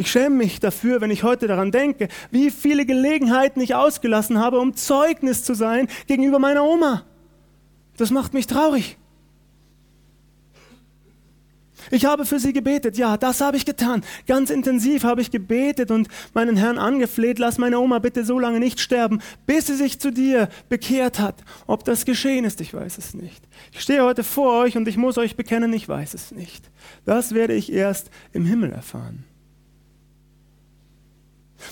Ich 0.00 0.10
schäme 0.10 0.34
mich 0.34 0.60
dafür, 0.60 1.02
wenn 1.02 1.10
ich 1.10 1.24
heute 1.24 1.46
daran 1.46 1.72
denke, 1.72 2.08
wie 2.30 2.50
viele 2.50 2.86
Gelegenheiten 2.86 3.60
ich 3.60 3.74
ausgelassen 3.74 4.38
habe, 4.38 4.58
um 4.58 4.74
Zeugnis 4.74 5.44
zu 5.44 5.52
sein 5.52 5.88
gegenüber 6.06 6.38
meiner 6.38 6.64
Oma. 6.64 7.04
Das 7.98 8.10
macht 8.10 8.32
mich 8.32 8.46
traurig. 8.46 8.96
Ich 11.90 12.06
habe 12.06 12.24
für 12.24 12.38
sie 12.38 12.54
gebetet, 12.54 12.96
ja, 12.96 13.18
das 13.18 13.42
habe 13.42 13.58
ich 13.58 13.66
getan. 13.66 14.02
Ganz 14.26 14.48
intensiv 14.48 15.04
habe 15.04 15.20
ich 15.20 15.30
gebetet 15.30 15.90
und 15.90 16.08
meinen 16.32 16.56
Herrn 16.56 16.78
angefleht, 16.78 17.38
lass 17.38 17.58
meine 17.58 17.78
Oma 17.78 17.98
bitte 17.98 18.24
so 18.24 18.38
lange 18.38 18.58
nicht 18.58 18.80
sterben, 18.80 19.20
bis 19.44 19.66
sie 19.66 19.76
sich 19.76 20.00
zu 20.00 20.10
dir 20.10 20.48
bekehrt 20.70 21.18
hat. 21.18 21.44
Ob 21.66 21.84
das 21.84 22.06
geschehen 22.06 22.46
ist, 22.46 22.62
ich 22.62 22.72
weiß 22.72 22.96
es 22.96 23.12
nicht. 23.12 23.42
Ich 23.70 23.82
stehe 23.82 24.02
heute 24.02 24.24
vor 24.24 24.62
euch 24.62 24.78
und 24.78 24.88
ich 24.88 24.96
muss 24.96 25.18
euch 25.18 25.36
bekennen, 25.36 25.74
ich 25.74 25.86
weiß 25.86 26.14
es 26.14 26.32
nicht. 26.32 26.70
Das 27.04 27.34
werde 27.34 27.52
ich 27.52 27.70
erst 27.70 28.10
im 28.32 28.46
Himmel 28.46 28.72
erfahren. 28.72 29.26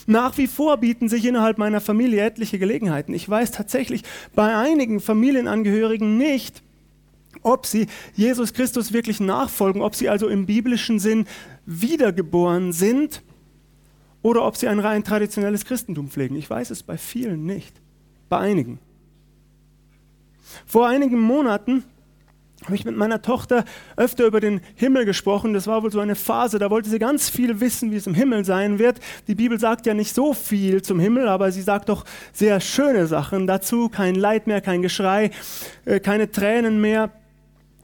Nach 0.07 0.37
wie 0.39 0.47
vor 0.47 0.77
bieten 0.79 1.09
sich 1.09 1.25
innerhalb 1.25 1.59
meiner 1.59 1.81
Familie 1.81 2.23
etliche 2.23 2.59
Gelegenheiten. 2.59 3.15
Ich 3.15 3.29
weiß 3.29 3.51
tatsächlich 3.53 4.03
bei 4.35 4.57
einigen 4.57 5.01
Familienangehörigen 5.01 6.17
nicht, 6.17 6.63
ob 7.43 7.67
sie 7.67 7.87
Jesus 8.15 8.53
Christus 8.53 8.93
wirklich 8.93 9.21
nachfolgen, 9.21 9.83
ob 9.83 9.95
sie 9.95 10.09
also 10.09 10.29
im 10.29 10.47
biblischen 10.47 10.99
Sinn 10.99 11.27
wiedergeboren 11.67 12.73
sind 12.73 13.23
oder 14.23 14.45
ob 14.45 14.57
sie 14.57 14.69
ein 14.69 14.81
rein 14.81 15.05
traditionelles 15.05 15.65
Christentum 15.65 16.09
pflegen. 16.09 16.37
Ich 16.37 16.49
weiß 16.49 16.71
es 16.71 16.83
bei 16.83 16.99
vielen 16.99 17.47
nicht, 17.47 17.75
bei 18.29 18.39
einigen. 18.39 18.79
Vor 20.67 20.89
einigen 20.89 21.21
Monaten 21.21 21.85
habe 22.69 22.77
ich 22.77 22.85
mit 22.85 22.99
meiner 22.99 23.23
Tochter 23.23 23.65
öfter 23.97 24.27
über 24.27 24.41
den 24.41 24.61
Himmel 24.75 25.07
gesprochen. 25.07 25.55
Das 25.55 25.67
war 25.67 25.83
wohl 25.83 25.91
so 25.91 26.01
eine 26.01 26.15
Phase, 26.15 26.59
da 26.59 26.69
wollte 26.69 26.91
sie 26.91 26.99
ganz 26.99 27.31
viel 27.31 27.61
wissen, 27.63 27.93
wie 27.93 27.97
es 27.97 28.07
im 28.07 28.13
Himmel 28.13 28.45
sein 28.45 28.79
wird. 28.79 29.01
Die 29.27 29.35
Bibel 29.35 29.59
sagt 29.59 29.87
ja 29.87 29.95
nicht 29.95 30.15
so 30.15 30.35
viel 30.35 30.83
zum 30.83 31.01
Himmel, 31.01 31.29
aber 31.29 31.51
sie 31.51 31.63
sagt 31.63 31.89
doch 31.89 32.05
sehr 32.31 32.61
schöne 32.61 33.07
Sachen 33.07 33.47
dazu. 33.47 33.89
Kein 33.89 34.17
Leid 34.17 34.47
mehr, 34.47 34.61
kein 34.61 34.83
Geschrei, 34.83 35.31
äh, 35.87 35.99
keine 35.99 36.31
Tränen 36.31 36.79
mehr. 36.79 37.11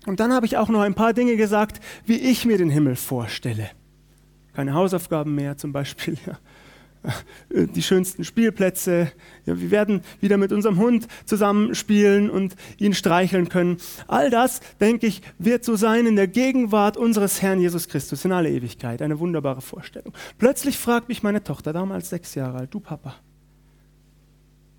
Und 0.04 0.20
dann 0.20 0.34
habe 0.34 0.44
ich 0.44 0.58
auch 0.58 0.68
noch 0.68 0.82
ein 0.82 0.94
paar 0.94 1.14
Dinge 1.14 1.36
gesagt, 1.36 1.80
wie 2.04 2.18
ich 2.18 2.44
mir 2.44 2.58
den 2.58 2.68
Himmel 2.68 2.96
vorstelle. 2.96 3.70
Keine 4.52 4.74
Hausaufgaben 4.74 5.34
mehr 5.34 5.56
zum 5.56 5.72
Beispiel. 5.72 6.18
Ja. 6.26 6.38
Die 7.50 7.82
schönsten 7.82 8.25
Spielplätze. 8.25 9.12
Ja, 9.46 9.58
wir 9.61 9.70
werden 9.70 10.02
wieder 10.20 10.37
mit 10.37 10.52
unserem 10.52 10.78
Hund 10.78 11.06
zusammenspielen 11.26 12.30
und 12.30 12.56
ihn 12.78 12.94
streicheln 12.94 13.49
können. 13.49 13.78
All 14.08 14.30
das, 14.30 14.61
denke 14.80 15.06
ich, 15.06 15.23
wird 15.38 15.64
so 15.64 15.76
sein 15.76 16.06
in 16.06 16.16
der 16.16 16.28
Gegenwart 16.28 16.96
unseres 16.96 17.42
Herrn 17.42 17.61
Jesus 17.61 17.88
Christus 17.88 18.25
in 18.25 18.32
aller 18.32 18.49
Ewigkeit. 18.49 19.02
Eine 19.02 19.18
wunderbare 19.20 19.61
Vorstellung. 19.61 20.12
Plötzlich 20.38 20.78
fragt 20.78 21.08
mich 21.08 21.23
meine 21.23 21.44
Tochter, 21.44 21.73
damals 21.73 22.11
sechs 22.11 22.34
Jahre 22.34 22.58
alt, 22.58 22.75
du 22.75 22.80
Papa, 22.80 23.16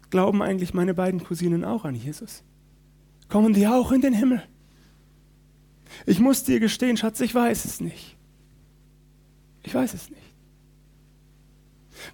glauben 0.10 0.42
eigentlich 0.42 0.74
meine 0.74 0.94
beiden 0.94 1.24
Cousinen 1.24 1.64
auch 1.64 1.86
an 1.86 1.96
Jesus? 1.96 2.44
Kommen 3.30 3.54
die 3.54 3.68
auch 3.68 3.92
in 3.92 4.02
den 4.02 4.14
Himmel? 4.14 4.44
Ich 6.06 6.20
muss 6.20 6.44
dir 6.44 6.60
gestehen, 6.60 6.98
Schatz, 6.98 7.20
ich 7.22 7.34
weiß 7.34 7.66
es 7.66 7.80
nicht. 7.80 8.18
Ich 9.64 9.74
weiß 9.74 9.94
es 9.94 10.10
nicht. 10.10 10.25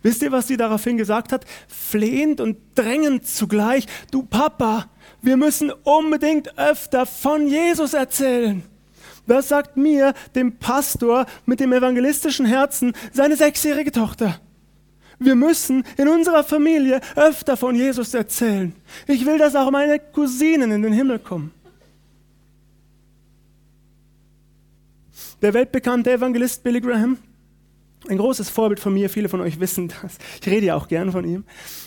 Wisst 0.01 0.21
ihr, 0.21 0.31
was 0.31 0.47
sie 0.47 0.57
daraufhin 0.57 0.97
gesagt 0.97 1.31
hat? 1.31 1.45
Flehend 1.67 2.41
und 2.41 2.57
drängend 2.75 3.27
zugleich, 3.27 3.85
du 4.11 4.23
Papa, 4.23 4.89
wir 5.21 5.37
müssen 5.37 5.71
unbedingt 5.83 6.57
öfter 6.57 7.05
von 7.05 7.47
Jesus 7.47 7.93
erzählen. 7.93 8.63
Das 9.27 9.49
sagt 9.49 9.77
mir, 9.77 10.13
dem 10.35 10.57
Pastor 10.57 11.25
mit 11.45 11.59
dem 11.59 11.71
evangelistischen 11.73 12.45
Herzen, 12.45 12.93
seine 13.13 13.35
sechsjährige 13.35 13.91
Tochter. 13.91 14.39
Wir 15.19 15.35
müssen 15.35 15.83
in 15.97 16.07
unserer 16.07 16.43
Familie 16.43 16.99
öfter 17.15 17.55
von 17.55 17.75
Jesus 17.75 18.15
erzählen. 18.15 18.73
Ich 19.07 19.25
will, 19.25 19.37
dass 19.37 19.55
auch 19.55 19.69
meine 19.69 19.99
Cousinen 19.99 20.71
in 20.71 20.81
den 20.81 20.93
Himmel 20.93 21.19
kommen. 21.19 21.53
Der 25.43 25.53
weltbekannte 25.53 26.11
Evangelist 26.11 26.63
Billy 26.63 26.81
Graham 26.81 27.19
ein 28.07 28.17
großes 28.17 28.49
Vorbild 28.49 28.79
von 28.79 28.93
mir, 28.93 29.09
viele 29.09 29.29
von 29.29 29.41
euch 29.41 29.59
wissen 29.59 29.89
das, 30.01 30.17
ich 30.41 30.47
rede 30.47 30.67
ja 30.67 30.75
auch 30.75 30.87
gern 30.87 31.11
von 31.11 31.25
ihm, 31.25 31.43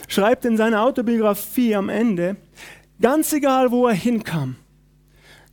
schreibt 0.09 0.45
in 0.45 0.57
seiner 0.57 0.83
Autobiografie 0.83 1.75
am 1.75 1.89
Ende, 1.89 2.37
ganz 3.01 3.33
egal, 3.33 3.71
wo 3.71 3.87
er 3.87 3.95
hinkam, 3.95 4.57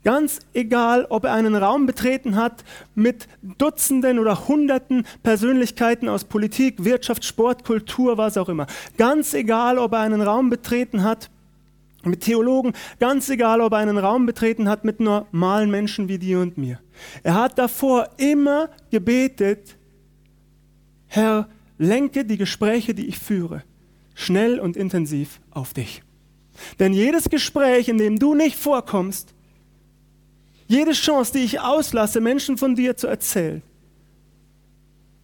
ganz 0.04 0.40
egal, 0.54 1.08
ob 1.10 1.26
er 1.26 1.34
einen 1.34 1.56
Raum 1.56 1.86
betreten 1.86 2.36
hat 2.36 2.64
mit 2.96 3.28
Dutzenden 3.42 4.20
oder 4.20 4.48
Hunderten 4.48 5.06
Persönlichkeiten 5.24 6.08
aus 6.10 6.26
Politik, 6.26 6.84
Wirtschaft, 6.84 7.26
Sport, 7.26 7.64
Kultur, 7.64 8.18
was 8.18 8.38
auch 8.38 8.50
immer, 8.50 8.68
ganz 8.98 9.34
egal, 9.34 9.78
ob 9.78 9.94
er 9.94 10.00
einen 10.00 10.22
Raum 10.22 10.50
betreten 10.50 11.04
hat 11.04 11.30
mit 12.04 12.22
Theologen, 12.22 12.74
ganz 13.00 13.30
egal, 13.30 13.62
ob 13.62 13.74
er 13.74 13.80
einen 13.80 13.98
Raum 13.98 14.26
betreten 14.26 14.70
hat 14.70 14.86
mit 14.86 15.00
normalen 15.00 15.70
Menschen 15.70 16.08
wie 16.08 16.18
dir 16.18 16.40
und 16.40 16.58
mir. 16.58 16.80
Er 17.24 17.36
hat 17.36 17.58
davor 17.60 18.10
immer 18.18 18.70
gebetet, 18.90 19.78
Herr, 21.14 21.50
lenke 21.78 22.24
die 22.24 22.38
Gespräche, 22.38 22.94
die 22.94 23.08
ich 23.08 23.20
führe, 23.20 23.64
schnell 24.14 24.62
und 24.62 24.78
intensiv 24.78 25.42
auf 25.52 25.74
dich. 25.74 26.04
Denn 26.80 26.94
jedes 26.94 27.30
Gespräch, 27.30 27.90
in 27.90 27.98
dem 27.98 28.18
du 28.18 28.34
nicht 28.34 28.56
vorkommst, 28.56 29.34
jede 30.68 30.94
Chance, 30.94 31.34
die 31.34 31.44
ich 31.44 31.60
auslasse, 31.60 32.22
Menschen 32.22 32.58
von 32.58 32.76
dir 32.76 32.96
zu 32.96 33.08
erzählen, 33.08 33.62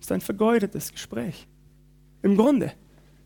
ist 0.01 0.11
ein 0.11 0.19
vergeudetes 0.19 0.91
Gespräch. 0.91 1.47
Im 2.21 2.35
Grunde. 2.35 2.73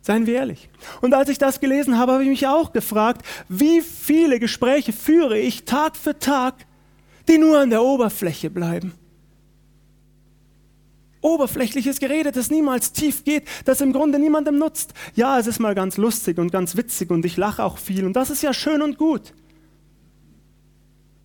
Seien 0.03 0.27
wir 0.27 0.35
ehrlich. 0.35 0.69
Und 1.01 1.15
als 1.15 1.29
ich 1.29 1.39
das 1.39 1.59
gelesen 1.59 1.97
habe, 1.97 2.11
habe 2.11 2.23
ich 2.23 2.29
mich 2.29 2.45
auch 2.45 2.73
gefragt, 2.73 3.25
wie 3.49 3.81
viele 3.81 4.39
Gespräche 4.39 4.93
führe 4.93 5.39
ich 5.39 5.65
Tag 5.65 5.97
für 5.97 6.19
Tag, 6.19 6.67
die 7.27 7.39
nur 7.39 7.57
an 7.57 7.71
der 7.71 7.81
Oberfläche 7.81 8.51
bleiben. 8.51 8.93
Oberflächliches 11.21 11.99
Gerede, 11.99 12.31
das 12.31 12.49
niemals 12.49 12.93
tief 12.93 13.23
geht, 13.23 13.47
das 13.65 13.81
im 13.81 13.93
Grunde 13.93 14.19
niemandem 14.19 14.57
nutzt. 14.57 14.93
Ja, 15.15 15.39
es 15.39 15.47
ist 15.47 15.59
mal 15.59 15.75
ganz 15.75 15.97
lustig 15.97 16.37
und 16.39 16.51
ganz 16.51 16.75
witzig 16.75 17.11
und 17.11 17.25
ich 17.25 17.37
lache 17.37 17.63
auch 17.63 17.77
viel 17.77 18.05
und 18.05 18.13
das 18.13 18.29
ist 18.29 18.41
ja 18.41 18.53
schön 18.53 18.81
und 18.81 18.97
gut. 18.97 19.33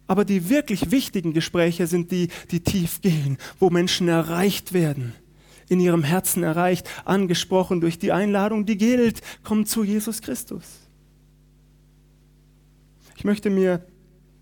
Aber 0.06 0.24
die 0.24 0.48
wirklich 0.48 0.90
wichtigen 0.90 1.32
Gespräche 1.32 1.86
sind 1.86 2.12
die, 2.12 2.28
die 2.50 2.60
tief 2.60 3.00
gehen, 3.00 3.38
wo 3.58 3.70
Menschen 3.70 4.08
erreicht 4.08 4.72
werden 4.72 5.14
in 5.68 5.80
ihrem 5.80 6.04
Herzen 6.04 6.42
erreicht, 6.42 6.88
angesprochen 7.04 7.80
durch 7.80 7.98
die 7.98 8.12
Einladung, 8.12 8.66
die 8.66 8.76
gilt, 8.76 9.20
komm 9.42 9.66
zu 9.66 9.82
Jesus 9.82 10.22
Christus. 10.22 10.64
Ich 13.16 13.24
möchte 13.24 13.50
mir 13.50 13.84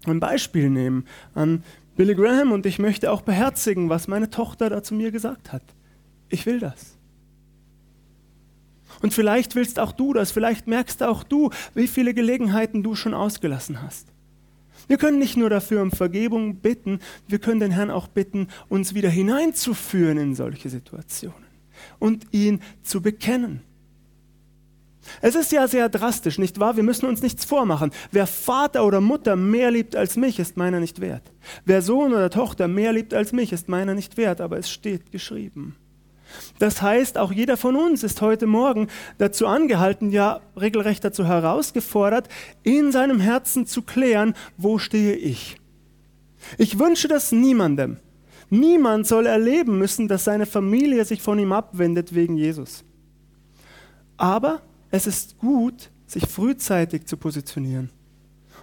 ein 0.05 0.21
Beispiel 0.21 0.69
nehmen 0.69 1.07
an 1.35 1.63
Billy 1.97 2.15
Graham 2.15 2.53
und 2.53 2.67
ich 2.67 2.79
möchte 2.79 3.11
auch 3.11 3.23
beherzigen, 3.23 3.89
was 3.89 4.09
meine 4.09 4.31
Tochter 4.31 4.69
da 4.71 4.83
zu 4.83 4.95
mir 4.95 5.11
gesagt 5.11 5.53
hat. 5.53 5.63
Ich 6.29 6.47
will 6.47 6.59
das. 6.59 6.97
Und 9.03 9.13
vielleicht 9.13 9.55
willst 9.55 9.79
auch 9.79 9.93
du 9.93 10.13
das, 10.13 10.31
vielleicht 10.31 10.67
merkst 10.67 11.03
auch 11.03 11.23
du, 11.23 11.51
wie 11.75 11.87
viele 11.87 12.15
Gelegenheiten 12.15 12.83
du 12.83 12.95
schon 12.95 13.15
ausgelassen 13.15 13.83
hast. 13.83 14.09
Wir 14.87 14.99
können 14.99 15.19
nicht 15.19 15.37
nur 15.37 15.51
dafür 15.51 15.83
um 15.83 15.91
Vergebung 15.91 16.57
bitten, 16.57 17.01
wir 17.27 17.39
können 17.39 17.61
den 17.61 17.71
Herrn 17.71 17.91
auch 17.91 18.09
bitten, 18.09 18.49
uns 18.69 18.95
wieder 18.95 19.09
hineinzuführen 19.09 20.19
in 20.19 20.35
solche 20.35 20.69
Situationen 20.69 21.45
und 21.99 22.27
ihn 22.33 22.61
zu 22.83 23.01
bekennen. 23.01 23.63
Es 25.21 25.35
ist 25.35 25.53
ja 25.53 25.69
sehr 25.69 25.89
drastisch, 25.89 26.39
nicht 26.39 26.61
wahr? 26.61 26.77
Wir 26.77 26.83
müssen 26.83 27.07
uns 27.07 27.23
nichts 27.23 27.45
vormachen. 27.45 27.93
Wer 28.11 28.27
Vater 28.27 28.85
oder 28.85 29.01
Mutter 29.01 29.37
mehr 29.37 29.71
liebt 29.71 29.97
als 29.97 30.17
mich, 30.17 30.39
ist 30.39 30.57
meiner 30.57 30.81
nicht 30.81 31.01
wert. 31.01 31.33
Wer 31.65 31.83
Sohn 31.83 32.13
oder 32.13 32.31
Tochter 32.31 32.69
mehr 32.69 32.93
liebt 32.93 33.15
als 33.15 33.33
mich, 33.33 33.53
ist 33.53 33.69
meiner 33.69 33.95
nicht 33.95 34.17
wert, 34.17 34.41
aber 34.41 34.59
es 34.59 34.71
steht 34.71 35.13
geschrieben. 35.13 35.77
Das 36.59 36.83
heißt, 36.83 37.19
auch 37.19 37.33
jeder 37.33 37.57
von 37.57 37.77
uns 37.77 38.03
ist 38.03 38.21
heute 38.21 38.47
Morgen 38.47 38.89
dazu 39.19 39.47
angehalten, 39.47 40.11
ja 40.11 40.41
regelrecht 40.61 41.05
dazu 41.05 41.27
herausgefordert, 41.27 42.29
in 42.63 42.93
seinem 42.93 43.21
Herzen 43.21 43.67
zu 43.67 43.83
klären, 43.83 44.35
wo 44.57 44.79
stehe 44.79 45.15
ich. 45.15 45.57
Ich 46.59 46.79
wünsche 46.79 47.09
das 47.09 47.33
niemandem. 47.33 47.99
Niemand 48.51 49.07
soll 49.07 49.27
erleben 49.27 49.79
müssen, 49.79 50.09
dass 50.09 50.25
seine 50.25 50.47
Familie 50.47 51.05
sich 51.05 51.23
von 51.23 51.39
ihm 51.39 51.53
abwendet 51.53 52.15
wegen 52.15 52.37
Jesus. 52.37 52.85
Aber 54.17 54.61
es 54.95 55.07
ist 55.07 55.39
gut, 55.39 55.91
sich 56.07 56.27
frühzeitig 56.27 57.07
zu 57.07 57.17
positionieren 57.17 57.91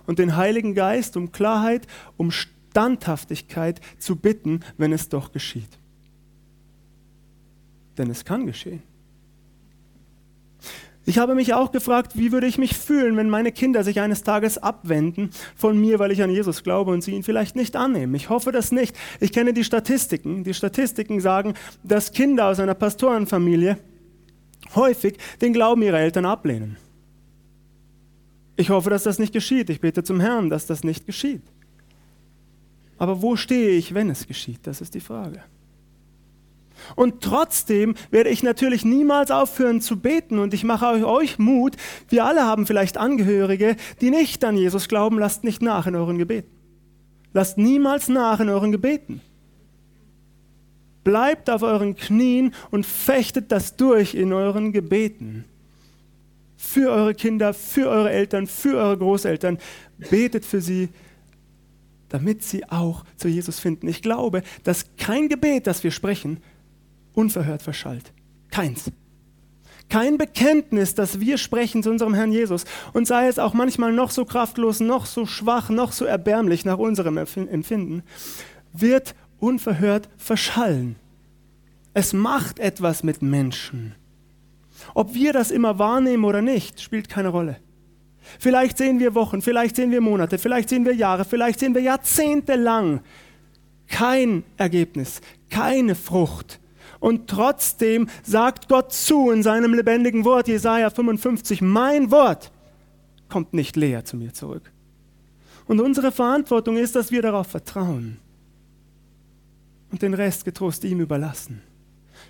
und 0.05 0.19
den 0.19 0.35
Heiligen 0.35 0.73
Geist 0.73 1.17
um 1.17 1.31
Klarheit, 1.31 1.87
um 2.17 2.31
Standhaftigkeit 2.31 3.81
zu 3.99 4.15
bitten, 4.15 4.61
wenn 4.77 4.93
es 4.93 5.09
doch 5.09 5.31
geschieht 5.31 5.81
denn 7.97 8.09
es 8.09 8.25
kann 8.25 8.45
geschehen. 8.45 8.81
Ich 11.03 11.17
habe 11.17 11.33
mich 11.33 11.53
auch 11.55 11.71
gefragt, 11.71 12.15
wie 12.15 12.31
würde 12.31 12.45
ich 12.45 12.59
mich 12.59 12.77
fühlen, 12.77 13.17
wenn 13.17 13.29
meine 13.29 13.51
Kinder 13.51 13.83
sich 13.83 13.99
eines 13.99 14.21
Tages 14.21 14.59
abwenden 14.59 15.31
von 15.55 15.79
mir, 15.79 15.97
weil 15.97 16.11
ich 16.11 16.21
an 16.21 16.29
Jesus 16.29 16.63
glaube 16.63 16.91
und 16.91 17.01
sie 17.01 17.11
ihn 17.11 17.23
vielleicht 17.23 17.55
nicht 17.55 17.75
annehmen. 17.75 18.13
Ich 18.13 18.29
hoffe 18.29 18.51
das 18.51 18.71
nicht. 18.71 18.95
Ich 19.19 19.31
kenne 19.31 19.53
die 19.53 19.63
Statistiken. 19.63 20.43
Die 20.43 20.53
Statistiken 20.53 21.19
sagen, 21.19 21.55
dass 21.83 22.11
Kinder 22.11 22.47
aus 22.47 22.59
einer 22.59 22.75
Pastorenfamilie 22.75 23.77
häufig 24.75 25.17
den 25.41 25.53
Glauben 25.53 25.81
ihrer 25.81 25.99
Eltern 25.99 26.25
ablehnen. 26.25 26.77
Ich 28.55 28.69
hoffe, 28.69 28.89
dass 28.89 29.03
das 29.03 29.19
nicht 29.19 29.33
geschieht. 29.33 29.69
Ich 29.69 29.81
bete 29.81 30.03
zum 30.03 30.19
Herrn, 30.19 30.49
dass 30.49 30.67
das 30.67 30.83
nicht 30.83 31.05
geschieht. 31.05 31.41
Aber 32.97 33.21
wo 33.21 33.35
stehe 33.35 33.71
ich, 33.71 33.93
wenn 33.93 34.09
es 34.09 34.27
geschieht? 34.27 34.59
Das 34.63 34.81
ist 34.81 34.93
die 34.93 34.99
Frage. 34.99 35.41
Und 36.95 37.21
trotzdem 37.21 37.95
werde 38.09 38.29
ich 38.29 38.43
natürlich 38.43 38.85
niemals 38.85 39.31
aufhören 39.31 39.81
zu 39.81 39.99
beten 39.99 40.39
und 40.39 40.53
ich 40.53 40.63
mache 40.63 41.07
euch 41.07 41.39
Mut. 41.39 41.77
Wir 42.09 42.25
alle 42.25 42.43
haben 42.43 42.65
vielleicht 42.65 42.97
Angehörige, 42.97 43.75
die 44.01 44.09
nicht 44.09 44.43
an 44.43 44.57
Jesus 44.57 44.87
glauben. 44.87 45.19
Lasst 45.19 45.43
nicht 45.43 45.61
nach 45.61 45.87
in 45.87 45.95
euren 45.95 46.17
Gebeten. 46.17 46.51
Lasst 47.33 47.57
niemals 47.57 48.09
nach 48.09 48.39
in 48.39 48.49
euren 48.49 48.71
Gebeten. 48.71 49.21
Bleibt 51.03 51.49
auf 51.49 51.63
euren 51.63 51.95
Knien 51.95 52.53
und 52.69 52.85
fechtet 52.85 53.51
das 53.51 53.75
durch 53.75 54.13
in 54.13 54.33
euren 54.33 54.71
Gebeten. 54.71 55.45
Für 56.57 56.91
eure 56.91 57.15
Kinder, 57.15 57.53
für 57.53 57.89
eure 57.89 58.11
Eltern, 58.11 58.45
für 58.45 58.77
eure 58.77 58.97
Großeltern. 58.97 59.57
Betet 60.09 60.45
für 60.45 60.61
sie, 60.61 60.89
damit 62.09 62.43
sie 62.43 62.69
auch 62.69 63.03
zu 63.17 63.27
Jesus 63.27 63.59
finden. 63.59 63.87
Ich 63.87 64.01
glaube, 64.01 64.43
dass 64.63 64.85
kein 64.97 65.27
Gebet, 65.27 65.65
das 65.65 65.83
wir 65.83 65.91
sprechen, 65.91 66.39
unverhört 67.13 67.61
verschallt. 67.61 68.13
Keins. 68.51 68.91
Kein 69.89 70.17
Bekenntnis, 70.17 70.95
das 70.95 71.19
wir 71.19 71.37
sprechen 71.37 71.83
zu 71.83 71.89
unserem 71.89 72.13
Herrn 72.13 72.31
Jesus 72.31 72.63
und 72.93 73.07
sei 73.07 73.27
es 73.27 73.39
auch 73.39 73.53
manchmal 73.53 73.91
noch 73.91 74.11
so 74.11 74.23
kraftlos, 74.23 74.79
noch 74.79 75.05
so 75.05 75.25
schwach, 75.25 75.69
noch 75.69 75.91
so 75.91 76.05
erbärmlich 76.05 76.63
nach 76.63 76.77
unserem 76.77 77.17
Empfinden, 77.17 78.03
wird 78.71 79.15
unverhört 79.41 80.07
verschallen. 80.17 80.95
Es 81.93 82.13
macht 82.13 82.59
etwas 82.59 83.03
mit 83.03 83.21
Menschen. 83.21 83.95
Ob 84.93 85.13
wir 85.13 85.33
das 85.33 85.51
immer 85.51 85.77
wahrnehmen 85.77 86.23
oder 86.23 86.41
nicht, 86.41 86.81
spielt 86.81 87.09
keine 87.09 87.29
Rolle. 87.29 87.57
Vielleicht 88.39 88.77
sehen 88.77 88.99
wir 88.99 89.15
Wochen, 89.15 89.41
vielleicht 89.41 89.75
sehen 89.75 89.91
wir 89.91 89.99
Monate, 89.99 90.37
vielleicht 90.37 90.69
sehen 90.69 90.85
wir 90.85 90.93
Jahre, 90.93 91.25
vielleicht 91.25 91.59
sehen 91.59 91.75
wir 91.75 91.81
Jahrzehnte 91.81 92.55
lang 92.55 93.01
kein 93.87 94.43
Ergebnis, 94.57 95.21
keine 95.49 95.95
Frucht 95.95 96.59
und 97.01 97.29
trotzdem 97.29 98.07
sagt 98.23 98.69
Gott 98.69 98.93
zu 98.93 99.31
in 99.31 99.43
seinem 99.43 99.73
lebendigen 99.73 100.23
Wort, 100.23 100.47
Jesaja 100.47 100.89
55, 100.89 101.61
mein 101.61 102.11
Wort 102.11 102.51
kommt 103.27 103.53
nicht 103.53 103.75
leer 103.75 104.05
zu 104.05 104.15
mir 104.15 104.33
zurück. 104.33 104.71
Und 105.65 105.81
unsere 105.81 106.11
Verantwortung 106.11 106.77
ist, 106.77 106.95
dass 106.95 107.11
wir 107.11 107.21
darauf 107.21 107.47
vertrauen 107.47 108.19
und 109.91 110.01
den 110.01 110.13
Rest 110.13 110.45
getrost 110.45 110.83
ihm 110.83 110.99
überlassen. 110.99 111.61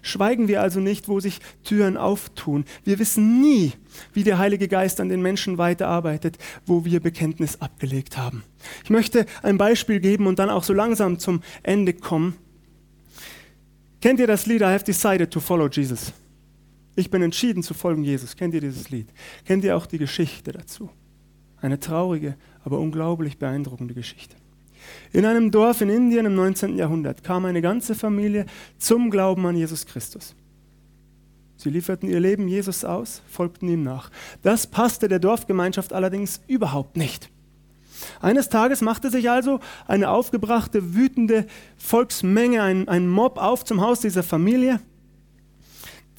Schweigen 0.01 0.47
wir 0.47 0.61
also 0.61 0.79
nicht, 0.79 1.07
wo 1.07 1.19
sich 1.19 1.39
Türen 1.63 1.95
auftun. 1.95 2.65
Wir 2.83 2.97
wissen 2.97 3.41
nie, 3.41 3.73
wie 4.13 4.23
der 4.23 4.39
Heilige 4.39 4.67
Geist 4.67 4.99
an 4.99 5.09
den 5.09 5.21
Menschen 5.21 5.57
weiterarbeitet, 5.57 6.37
wo 6.65 6.85
wir 6.85 6.99
Bekenntnis 6.99 7.61
abgelegt 7.61 8.17
haben. 8.17 8.43
Ich 8.83 8.89
möchte 8.89 9.25
ein 9.43 9.57
Beispiel 9.57 9.99
geben 9.99 10.25
und 10.27 10.39
dann 10.39 10.49
auch 10.49 10.63
so 10.63 10.73
langsam 10.73 11.19
zum 11.19 11.41
Ende 11.61 11.93
kommen. 11.93 12.35
Kennt 14.01 14.19
ihr 14.19 14.27
das 14.27 14.47
Lied 14.47 14.61
I 14.61 14.65
have 14.65 14.85
decided 14.85 15.29
to 15.29 15.39
follow 15.39 15.67
Jesus? 15.67 16.13
Ich 16.95 17.11
bin 17.11 17.21
entschieden 17.21 17.61
zu 17.61 17.73
folgen 17.73 18.03
Jesus. 18.03 18.35
Kennt 18.35 18.53
ihr 18.55 18.61
dieses 18.61 18.89
Lied? 18.89 19.07
Kennt 19.45 19.63
ihr 19.63 19.77
auch 19.77 19.85
die 19.85 19.99
Geschichte 19.99 20.51
dazu? 20.51 20.89
Eine 21.57 21.79
traurige, 21.79 22.35
aber 22.63 22.79
unglaublich 22.79 23.37
beeindruckende 23.37 23.93
Geschichte. 23.93 24.35
In 25.13 25.25
einem 25.25 25.51
Dorf 25.51 25.81
in 25.81 25.89
Indien 25.89 26.25
im 26.25 26.35
19. 26.35 26.77
Jahrhundert 26.77 27.23
kam 27.23 27.45
eine 27.45 27.61
ganze 27.61 27.95
Familie 27.95 28.45
zum 28.77 29.09
Glauben 29.09 29.45
an 29.45 29.55
Jesus 29.55 29.85
Christus. 29.85 30.35
Sie 31.57 31.69
lieferten 31.69 32.09
ihr 32.09 32.19
Leben 32.19 32.47
Jesus 32.47 32.83
aus, 32.83 33.21
folgten 33.29 33.67
ihm 33.67 33.83
nach. 33.83 34.09
Das 34.41 34.65
passte 34.65 35.07
der 35.07 35.19
Dorfgemeinschaft 35.19 35.93
allerdings 35.93 36.41
überhaupt 36.47 36.97
nicht. 36.97 37.29
Eines 38.19 38.49
Tages 38.49 38.81
machte 38.81 39.11
sich 39.11 39.29
also 39.29 39.59
eine 39.87 40.09
aufgebrachte, 40.09 40.95
wütende 40.95 41.45
Volksmenge, 41.77 42.63
ein, 42.63 42.87
ein 42.87 43.07
Mob 43.07 43.37
auf 43.37 43.63
zum 43.63 43.81
Haus 43.81 43.99
dieser 43.99 44.23
Familie, 44.23 44.79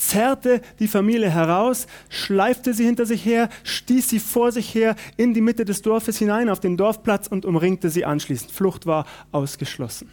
zerrte 0.08 0.60
die 0.78 0.88
Familie 0.88 1.30
heraus, 1.30 1.86
schleifte 2.08 2.74
sie 2.74 2.84
hinter 2.84 3.06
sich 3.06 3.24
her, 3.24 3.48
stieß 3.64 4.08
sie 4.08 4.18
vor 4.18 4.52
sich 4.52 4.74
her 4.74 4.96
in 5.16 5.34
die 5.34 5.40
Mitte 5.40 5.64
des 5.64 5.82
Dorfes 5.82 6.18
hinein 6.18 6.48
auf 6.48 6.60
den 6.60 6.76
Dorfplatz 6.76 7.26
und 7.26 7.44
umringte 7.44 7.90
sie 7.90 8.04
anschließend. 8.04 8.50
Flucht 8.50 8.86
war 8.86 9.06
ausgeschlossen. 9.30 10.10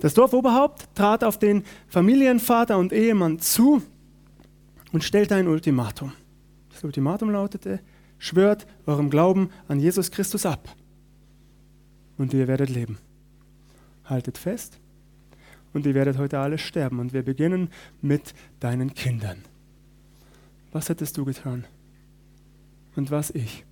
Das 0.00 0.14
Dorfoberhaupt 0.14 0.94
trat 0.94 1.24
auf 1.24 1.38
den 1.38 1.64
Familienvater 1.88 2.78
und 2.78 2.92
Ehemann 2.92 3.40
zu 3.40 3.82
und 4.92 5.02
stellte 5.02 5.34
ein 5.34 5.48
Ultimatum. 5.48 6.12
Das 6.72 6.84
Ultimatum 6.84 7.30
lautete, 7.30 7.80
Schwört 8.20 8.66
eurem 8.86 9.10
Glauben 9.10 9.50
an 9.68 9.78
Jesus 9.78 10.10
Christus 10.10 10.44
ab 10.44 10.68
und 12.16 12.34
ihr 12.34 12.48
werdet 12.48 12.68
leben. 12.68 12.98
Haltet 14.04 14.38
fest 14.38 14.80
und 15.72 15.86
ihr 15.86 15.94
werdet 15.94 16.18
heute 16.18 16.38
alle 16.38 16.58
sterben. 16.58 16.98
Und 16.98 17.12
wir 17.12 17.22
beginnen 17.22 17.70
mit 18.00 18.34
deinen 18.60 18.94
Kindern. 18.94 19.38
Was 20.72 20.88
hättest 20.88 21.16
du 21.16 21.24
getan? 21.24 21.64
Und 22.96 23.10
was 23.10 23.30
ich? 23.30 23.64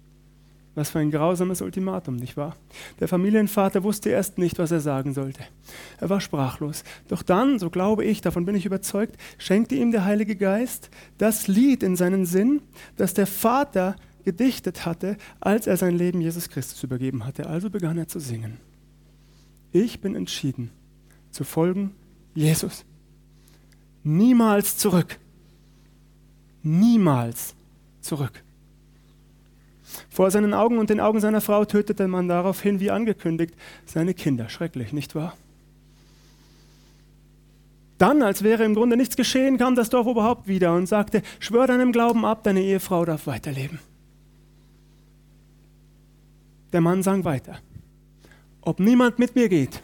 Was 0.76 0.90
für 0.90 0.98
ein 0.98 1.10
grausames 1.10 1.62
Ultimatum, 1.62 2.16
nicht 2.16 2.36
wahr? 2.36 2.54
Der 3.00 3.08
Familienvater 3.08 3.82
wusste 3.82 4.10
erst 4.10 4.36
nicht, 4.36 4.58
was 4.58 4.70
er 4.70 4.80
sagen 4.80 5.14
sollte. 5.14 5.40
Er 5.98 6.10
war 6.10 6.20
sprachlos. 6.20 6.84
Doch 7.08 7.22
dann, 7.22 7.58
so 7.58 7.70
glaube 7.70 8.04
ich, 8.04 8.20
davon 8.20 8.44
bin 8.44 8.54
ich 8.54 8.66
überzeugt, 8.66 9.16
schenkte 9.38 9.74
ihm 9.74 9.90
der 9.90 10.04
Heilige 10.04 10.36
Geist 10.36 10.90
das 11.16 11.48
Lied 11.48 11.82
in 11.82 11.96
seinen 11.96 12.26
Sinn, 12.26 12.60
das 12.96 13.14
der 13.14 13.26
Vater 13.26 13.96
gedichtet 14.26 14.84
hatte, 14.84 15.16
als 15.40 15.66
er 15.66 15.78
sein 15.78 15.96
Leben 15.96 16.20
Jesus 16.20 16.50
Christus 16.50 16.82
übergeben 16.82 17.24
hatte. 17.24 17.46
Also 17.46 17.70
begann 17.70 17.96
er 17.96 18.08
zu 18.08 18.20
singen. 18.20 18.58
Ich 19.72 20.00
bin 20.02 20.14
entschieden, 20.14 20.70
zu 21.36 21.44
folgen 21.44 21.94
Jesus. 22.34 22.84
Niemals 24.02 24.76
zurück. 24.76 25.18
Niemals 26.62 27.54
zurück. 28.00 28.42
Vor 30.10 30.30
seinen 30.30 30.52
Augen 30.52 30.78
und 30.78 30.90
den 30.90 31.00
Augen 31.00 31.20
seiner 31.20 31.40
Frau 31.40 31.64
tötete 31.64 32.08
man 32.08 32.28
daraufhin, 32.28 32.80
wie 32.80 32.90
angekündigt, 32.90 33.54
seine 33.84 34.14
Kinder. 34.14 34.48
Schrecklich, 34.48 34.92
nicht 34.92 35.14
wahr? 35.14 35.36
Dann, 37.98 38.22
als 38.22 38.42
wäre 38.42 38.64
im 38.64 38.74
Grunde 38.74 38.96
nichts 38.96 39.16
geschehen, 39.16 39.56
kam 39.56 39.74
das 39.74 39.88
Dorf 39.88 40.06
überhaupt 40.06 40.48
wieder 40.48 40.74
und 40.74 40.86
sagte, 40.86 41.22
schwör 41.38 41.66
deinem 41.66 41.92
Glauben 41.92 42.24
ab, 42.24 42.42
deine 42.44 42.62
Ehefrau 42.62 43.04
darf 43.04 43.26
weiterleben. 43.26 43.78
Der 46.72 46.80
Mann 46.82 47.02
sang 47.02 47.24
weiter. 47.24 47.58
Ob 48.60 48.80
niemand 48.80 49.18
mit 49.18 49.34
mir 49.34 49.48
geht, 49.48 49.80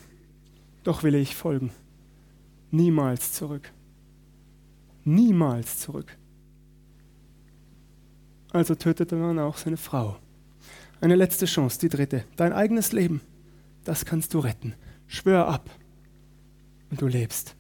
doch 0.85 1.03
will 1.03 1.15
ich 1.15 1.37
folgen. 1.37 1.71
Niemals 2.71 3.33
zurück. 3.33 3.73
Niemals 5.05 5.79
zurück. 5.79 6.17
Also 8.53 8.75
tötete 8.75 9.17
man 9.17 9.39
auch 9.39 9.57
seine 9.57 9.77
Frau. 9.77 10.17
Eine 11.01 11.17
letzte 11.17 11.47
Chance, 11.47 11.81
die 11.81 11.89
dritte. 11.89 12.25
Dein 12.37 12.53
eigenes 12.53 12.93
Leben, 12.93 13.21
das 13.85 14.05
kannst 14.05 14.35
du 14.35 14.39
retten. 14.39 14.75
Schwör 15.07 15.49
ab 15.49 15.69
und 16.91 17.01
du 17.01 17.07
lebst. 17.07 17.57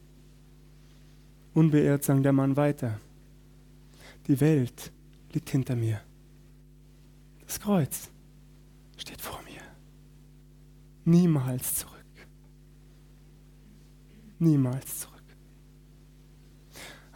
Unbeirrt 1.54 2.04
sang 2.04 2.22
der 2.22 2.32
Mann 2.32 2.56
weiter. 2.56 3.00
Die 4.26 4.40
Welt 4.40 4.92
liegt 5.32 5.50
hinter 5.50 5.76
mir. 5.76 6.00
Das 7.44 7.61
Kreuz 7.61 8.11
steht 8.96 9.20
vor 9.20 9.40
mir. 9.42 9.61
Niemals 11.04 11.74
zurück. 11.74 11.91
Niemals 14.42 15.00
zurück. 15.00 15.22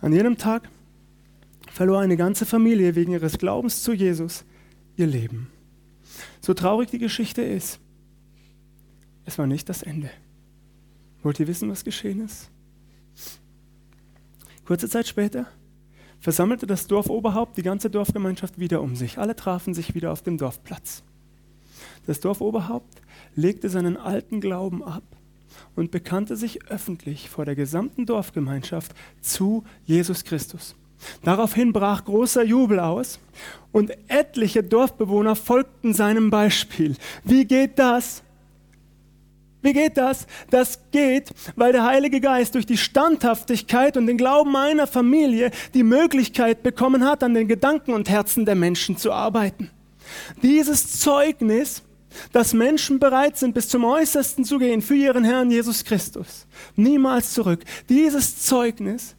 An 0.01 0.13
jenem 0.13 0.39
Tag 0.39 0.69
verlor 1.73 2.01
eine 2.01 2.17
ganze 2.17 2.47
Familie 2.47 2.95
wegen 2.95 3.13
ihres 3.13 3.39
Glaubens 3.39 3.83
zu 3.83 3.93
Jesus 3.93 4.45
ihr 4.97 5.09
Leben. 5.09 5.51
So 6.41 6.55
traurig 6.55 6.89
die 6.91 7.01
Geschichte 7.01 7.43
ist, 7.43 7.81
es 9.25 9.39
war 9.39 9.49
nicht 9.49 9.69
das 9.69 9.83
Ende. 9.83 10.09
Wollt 11.25 11.41
ihr 11.41 11.49
wissen, 11.49 11.69
was 11.69 11.83
geschehen 11.83 12.25
ist? 12.25 12.49
Kurze 14.65 14.89
Zeit 14.89 15.09
später 15.09 15.47
versammelte 16.21 16.69
das 16.69 16.87
Dorfoberhaupt 16.87 17.57
die 17.57 17.63
ganze 17.63 17.91
Dorfgemeinschaft 17.91 18.61
wieder 18.61 18.81
um 18.81 18.95
sich. 18.95 19.19
Alle 19.19 19.35
trafen 19.35 19.75
sich 19.75 19.97
wieder 19.97 20.13
auf 20.13 20.23
dem 20.23 20.39
Dorfplatz. 20.39 21.03
Das 22.07 22.21
Dorfoberhaupt 22.21 23.03
legte 23.35 23.69
seinen 23.69 23.97
alten 23.97 24.41
Glauben 24.41 24.85
ab 24.85 25.03
und 25.75 25.91
bekannte 25.91 26.37
sich 26.37 26.67
öffentlich 26.67 27.29
vor 27.29 27.45
der 27.45 27.55
gesamten 27.55 28.07
Dorfgemeinschaft 28.07 28.93
zu 29.21 29.65
Jesus 29.85 30.25
Christus. 30.25 30.75
Daraufhin 31.23 31.73
brach 31.73 32.05
großer 32.05 32.43
Jubel 32.43 32.81
aus 32.81 33.19
und 33.73 33.93
etliche 34.09 34.63
Dorfbewohner 34.63 35.37
folgten 35.37 35.93
seinem 35.93 36.31
Beispiel. 36.31 36.97
Wie 37.25 37.45
geht 37.45 37.79
das? 37.79 38.23
Wie 39.63 39.73
geht 39.73 39.97
das? 39.97 40.27
Das 40.51 40.79
geht, 40.93 41.31
weil 41.57 41.73
der 41.73 41.85
Heilige 41.85 42.21
Geist 42.21 42.55
durch 42.55 42.67
die 42.67 42.77
Standhaftigkeit 42.77 43.97
und 43.97 44.07
den 44.07 44.17
Glauben 44.17 44.55
einer 44.55 44.87
Familie 44.87 45.51
die 45.75 45.83
Möglichkeit 45.83 46.63
bekommen 46.63 47.05
hat, 47.05 47.25
an 47.25 47.35
den 47.35 47.49
Gedanken 47.49 47.93
und 47.93 48.09
Herzen 48.09 48.45
der 48.45 48.55
Menschen 48.55 48.97
zu 48.97 49.13
arbeiten. 49.13 49.71
Dieses 50.43 51.01
Zeugnis, 51.01 51.83
dass 52.33 52.55
Menschen 52.55 52.99
bereit 52.99 53.37
sind, 53.37 53.55
bis 53.55 53.69
zum 53.69 53.85
Äußersten 53.85 54.45
zu 54.45 54.59
gehen 54.59 54.83
für 54.83 54.95
ihren 54.95 55.25
Herrn 55.25 55.51
Jesus 55.51 55.85
Christus, 55.85 56.47
niemals 56.75 57.33
zurück. 57.33 57.65
Dieses 57.89 58.43
Zeugnis 58.43 59.17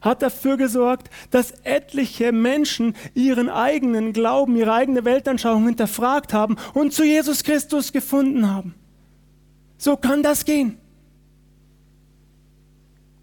hat 0.00 0.22
dafür 0.22 0.56
gesorgt, 0.56 1.10
dass 1.30 1.52
etliche 1.62 2.32
Menschen 2.32 2.94
ihren 3.14 3.48
eigenen 3.48 4.12
Glauben, 4.12 4.56
ihre 4.56 4.72
eigene 4.72 5.04
Weltanschauung 5.04 5.66
hinterfragt 5.66 6.32
haben 6.32 6.56
und 6.74 6.92
zu 6.92 7.04
Jesus 7.04 7.42
Christus 7.42 7.92
gefunden 7.92 8.50
haben. 8.50 8.74
So 9.76 9.96
kann 9.96 10.22
das 10.22 10.44
gehen. 10.44 10.78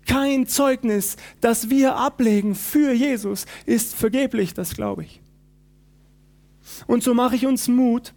Kein 0.06 0.48
Zeugnis, 0.48 1.18
das 1.42 1.70
wir 1.70 1.96
ablegen 1.96 2.56
für 2.56 2.94
Jesus, 2.94 3.46
ist 3.66 3.96
vergeblich, 3.96 4.54
das 4.54 4.76
glaube 4.76 5.04
ich. 5.04 5.20
Und 6.88 7.04
so 7.04 7.14
mache 7.14 7.36
ich 7.36 7.46
uns 7.46 7.68
Mut, 7.68 8.14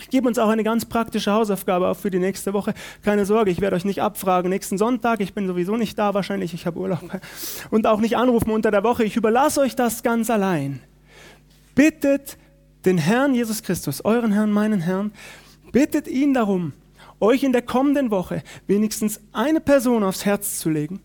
ich 0.00 0.10
gebe 0.10 0.28
uns 0.28 0.38
auch 0.38 0.48
eine 0.48 0.64
ganz 0.64 0.84
praktische 0.84 1.32
Hausaufgabe 1.32 1.88
auf 1.88 1.98
für 1.98 2.10
die 2.10 2.18
nächste 2.18 2.52
Woche. 2.52 2.74
Keine 3.02 3.24
Sorge, 3.24 3.50
ich 3.50 3.60
werde 3.60 3.76
euch 3.76 3.84
nicht 3.84 4.02
abfragen 4.02 4.50
nächsten 4.50 4.78
Sonntag. 4.78 5.20
Ich 5.20 5.34
bin 5.34 5.46
sowieso 5.46 5.76
nicht 5.76 5.98
da 5.98 6.14
wahrscheinlich, 6.14 6.54
ich 6.54 6.66
habe 6.66 6.78
Urlaub. 6.78 7.20
Und 7.70 7.86
auch 7.86 8.00
nicht 8.00 8.16
anrufen 8.16 8.50
unter 8.50 8.70
der 8.70 8.84
Woche. 8.84 9.04
Ich 9.04 9.16
überlasse 9.16 9.60
euch 9.60 9.74
das 9.74 10.02
ganz 10.02 10.30
allein. 10.30 10.80
Bittet 11.74 12.38
den 12.84 12.98
Herrn 12.98 13.34
Jesus 13.34 13.62
Christus, 13.62 14.04
euren 14.04 14.32
Herrn, 14.32 14.52
meinen 14.52 14.80
Herrn, 14.80 15.12
bittet 15.72 16.08
ihn 16.08 16.34
darum, 16.34 16.72
euch 17.20 17.42
in 17.42 17.52
der 17.52 17.62
kommenden 17.62 18.10
Woche 18.10 18.42
wenigstens 18.66 19.20
eine 19.32 19.60
Person 19.60 20.04
aufs 20.04 20.24
Herz 20.24 20.58
zu 20.58 20.70
legen, 20.70 21.00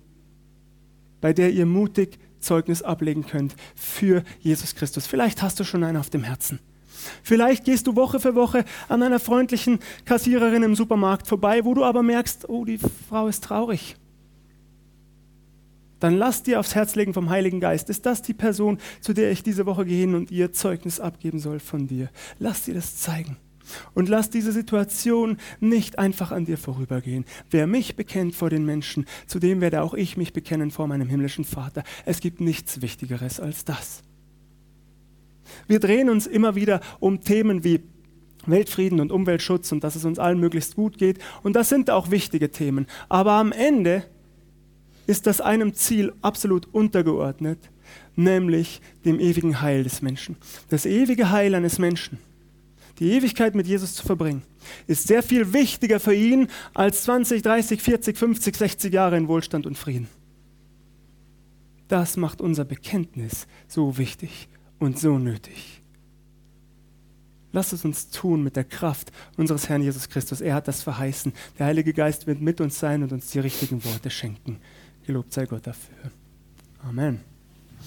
bei 1.19 1.33
der 1.33 1.51
ihr 1.51 1.65
mutig 1.65 2.19
Zeugnis 2.39 2.81
ablegen 2.81 3.25
könnt 3.25 3.55
für 3.75 4.23
Jesus 4.39 4.75
Christus. 4.75 5.07
Vielleicht 5.07 5.41
hast 5.41 5.59
du 5.59 5.63
schon 5.63 5.83
einen 5.83 5.97
auf 5.97 6.09
dem 6.09 6.23
Herzen. 6.23 6.59
Vielleicht 7.23 7.65
gehst 7.65 7.87
du 7.87 7.95
Woche 7.95 8.19
für 8.19 8.35
Woche 8.35 8.65
an 8.89 9.03
einer 9.03 9.19
freundlichen 9.19 9.79
Kassiererin 10.05 10.63
im 10.63 10.75
Supermarkt 10.75 11.27
vorbei, 11.27 11.65
wo 11.65 11.73
du 11.73 11.83
aber 11.83 12.03
merkst, 12.03 12.49
oh, 12.49 12.65
die 12.65 12.79
Frau 13.09 13.27
ist 13.27 13.43
traurig. 13.43 13.95
Dann 16.01 16.17
lass 16.17 16.41
dir 16.41 16.59
aufs 16.59 16.73
Herz 16.73 16.95
legen 16.95 17.13
vom 17.13 17.29
Heiligen 17.29 17.59
Geist. 17.59 17.89
Ist 17.89 18.07
das 18.07 18.23
die 18.23 18.33
Person, 18.33 18.79
zu 19.01 19.13
der 19.13 19.31
ich 19.31 19.43
diese 19.43 19.67
Woche 19.67 19.85
gehen 19.85 20.15
und 20.15 20.31
ihr 20.31 20.51
Zeugnis 20.51 20.99
abgeben 20.99 21.39
soll 21.39 21.59
von 21.59 21.87
dir? 21.87 22.09
Lass 22.39 22.63
dir 22.63 22.73
das 22.73 22.97
zeigen. 22.97 23.37
Und 23.93 24.09
lass 24.09 24.31
diese 24.31 24.51
Situation 24.51 25.37
nicht 25.59 25.99
einfach 25.99 26.31
an 26.31 26.45
dir 26.45 26.57
vorübergehen. 26.57 27.23
Wer 27.51 27.67
mich 27.67 27.95
bekennt 27.95 28.35
vor 28.35 28.49
den 28.49 28.65
Menschen, 28.65 29.05
zu 29.27 29.37
dem 29.37 29.61
werde 29.61 29.83
auch 29.83 29.93
ich 29.93 30.17
mich 30.17 30.33
bekennen 30.33 30.71
vor 30.71 30.87
meinem 30.87 31.07
himmlischen 31.07 31.45
Vater. 31.45 31.83
Es 32.03 32.19
gibt 32.19 32.41
nichts 32.41 32.81
Wichtigeres 32.81 33.39
als 33.39 33.63
das. 33.63 34.01
Wir 35.67 35.79
drehen 35.79 36.09
uns 36.09 36.27
immer 36.27 36.55
wieder 36.55 36.81
um 36.99 37.21
Themen 37.21 37.63
wie 37.63 37.81
Weltfrieden 38.45 38.99
und 38.99 39.11
Umweltschutz 39.11 39.71
und 39.71 39.83
dass 39.83 39.95
es 39.95 40.05
uns 40.05 40.19
allen 40.19 40.39
möglichst 40.39 40.75
gut 40.75 40.97
geht. 40.97 41.19
Und 41.43 41.55
das 41.55 41.69
sind 41.69 41.89
auch 41.89 42.11
wichtige 42.11 42.51
Themen. 42.51 42.87
Aber 43.09 43.33
am 43.33 43.51
Ende 43.51 44.03
ist 45.07 45.27
das 45.27 45.41
einem 45.41 45.73
Ziel 45.73 46.13
absolut 46.21 46.67
untergeordnet, 46.73 47.59
nämlich 48.15 48.81
dem 49.05 49.19
ewigen 49.19 49.61
Heil 49.61 49.83
des 49.83 50.01
Menschen. 50.01 50.37
Das 50.69 50.85
ewige 50.85 51.31
Heil 51.31 51.55
eines 51.55 51.79
Menschen, 51.79 52.17
die 52.99 53.11
Ewigkeit 53.11 53.55
mit 53.55 53.67
Jesus 53.67 53.95
zu 53.95 54.05
verbringen, 54.05 54.43
ist 54.87 55.07
sehr 55.07 55.23
viel 55.23 55.53
wichtiger 55.53 55.99
für 55.99 56.13
ihn 56.13 56.47
als 56.73 57.03
20, 57.03 57.41
30, 57.41 57.81
40, 57.81 58.17
50, 58.17 58.55
60 58.55 58.93
Jahre 58.93 59.17
in 59.17 59.27
Wohlstand 59.27 59.65
und 59.65 59.77
Frieden. 59.77 60.07
Das 61.87 62.15
macht 62.15 62.39
unser 62.39 62.63
Bekenntnis 62.63 63.47
so 63.67 63.97
wichtig 63.97 64.47
und 64.81 64.97
so 64.97 65.19
nötig. 65.19 65.81
Lass 67.53 67.71
es 67.71 67.85
uns 67.85 68.09
tun 68.09 68.43
mit 68.43 68.55
der 68.55 68.63
Kraft 68.63 69.11
unseres 69.37 69.69
Herrn 69.69 69.83
Jesus 69.83 70.09
Christus. 70.09 70.41
Er 70.41 70.55
hat 70.55 70.67
das 70.67 70.81
verheißen. 70.81 71.33
Der 71.59 71.67
Heilige 71.67 71.93
Geist 71.93 72.25
wird 72.25 72.41
mit 72.41 72.59
uns 72.61 72.79
sein 72.79 73.03
und 73.03 73.11
uns 73.11 73.29
die 73.29 73.39
richtigen 73.39 73.83
Worte 73.85 74.09
schenken. 74.09 74.59
Gelobt 75.05 75.33
sei 75.33 75.45
Gott 75.45 75.67
dafür. 75.67 76.11
Amen. 76.79 77.30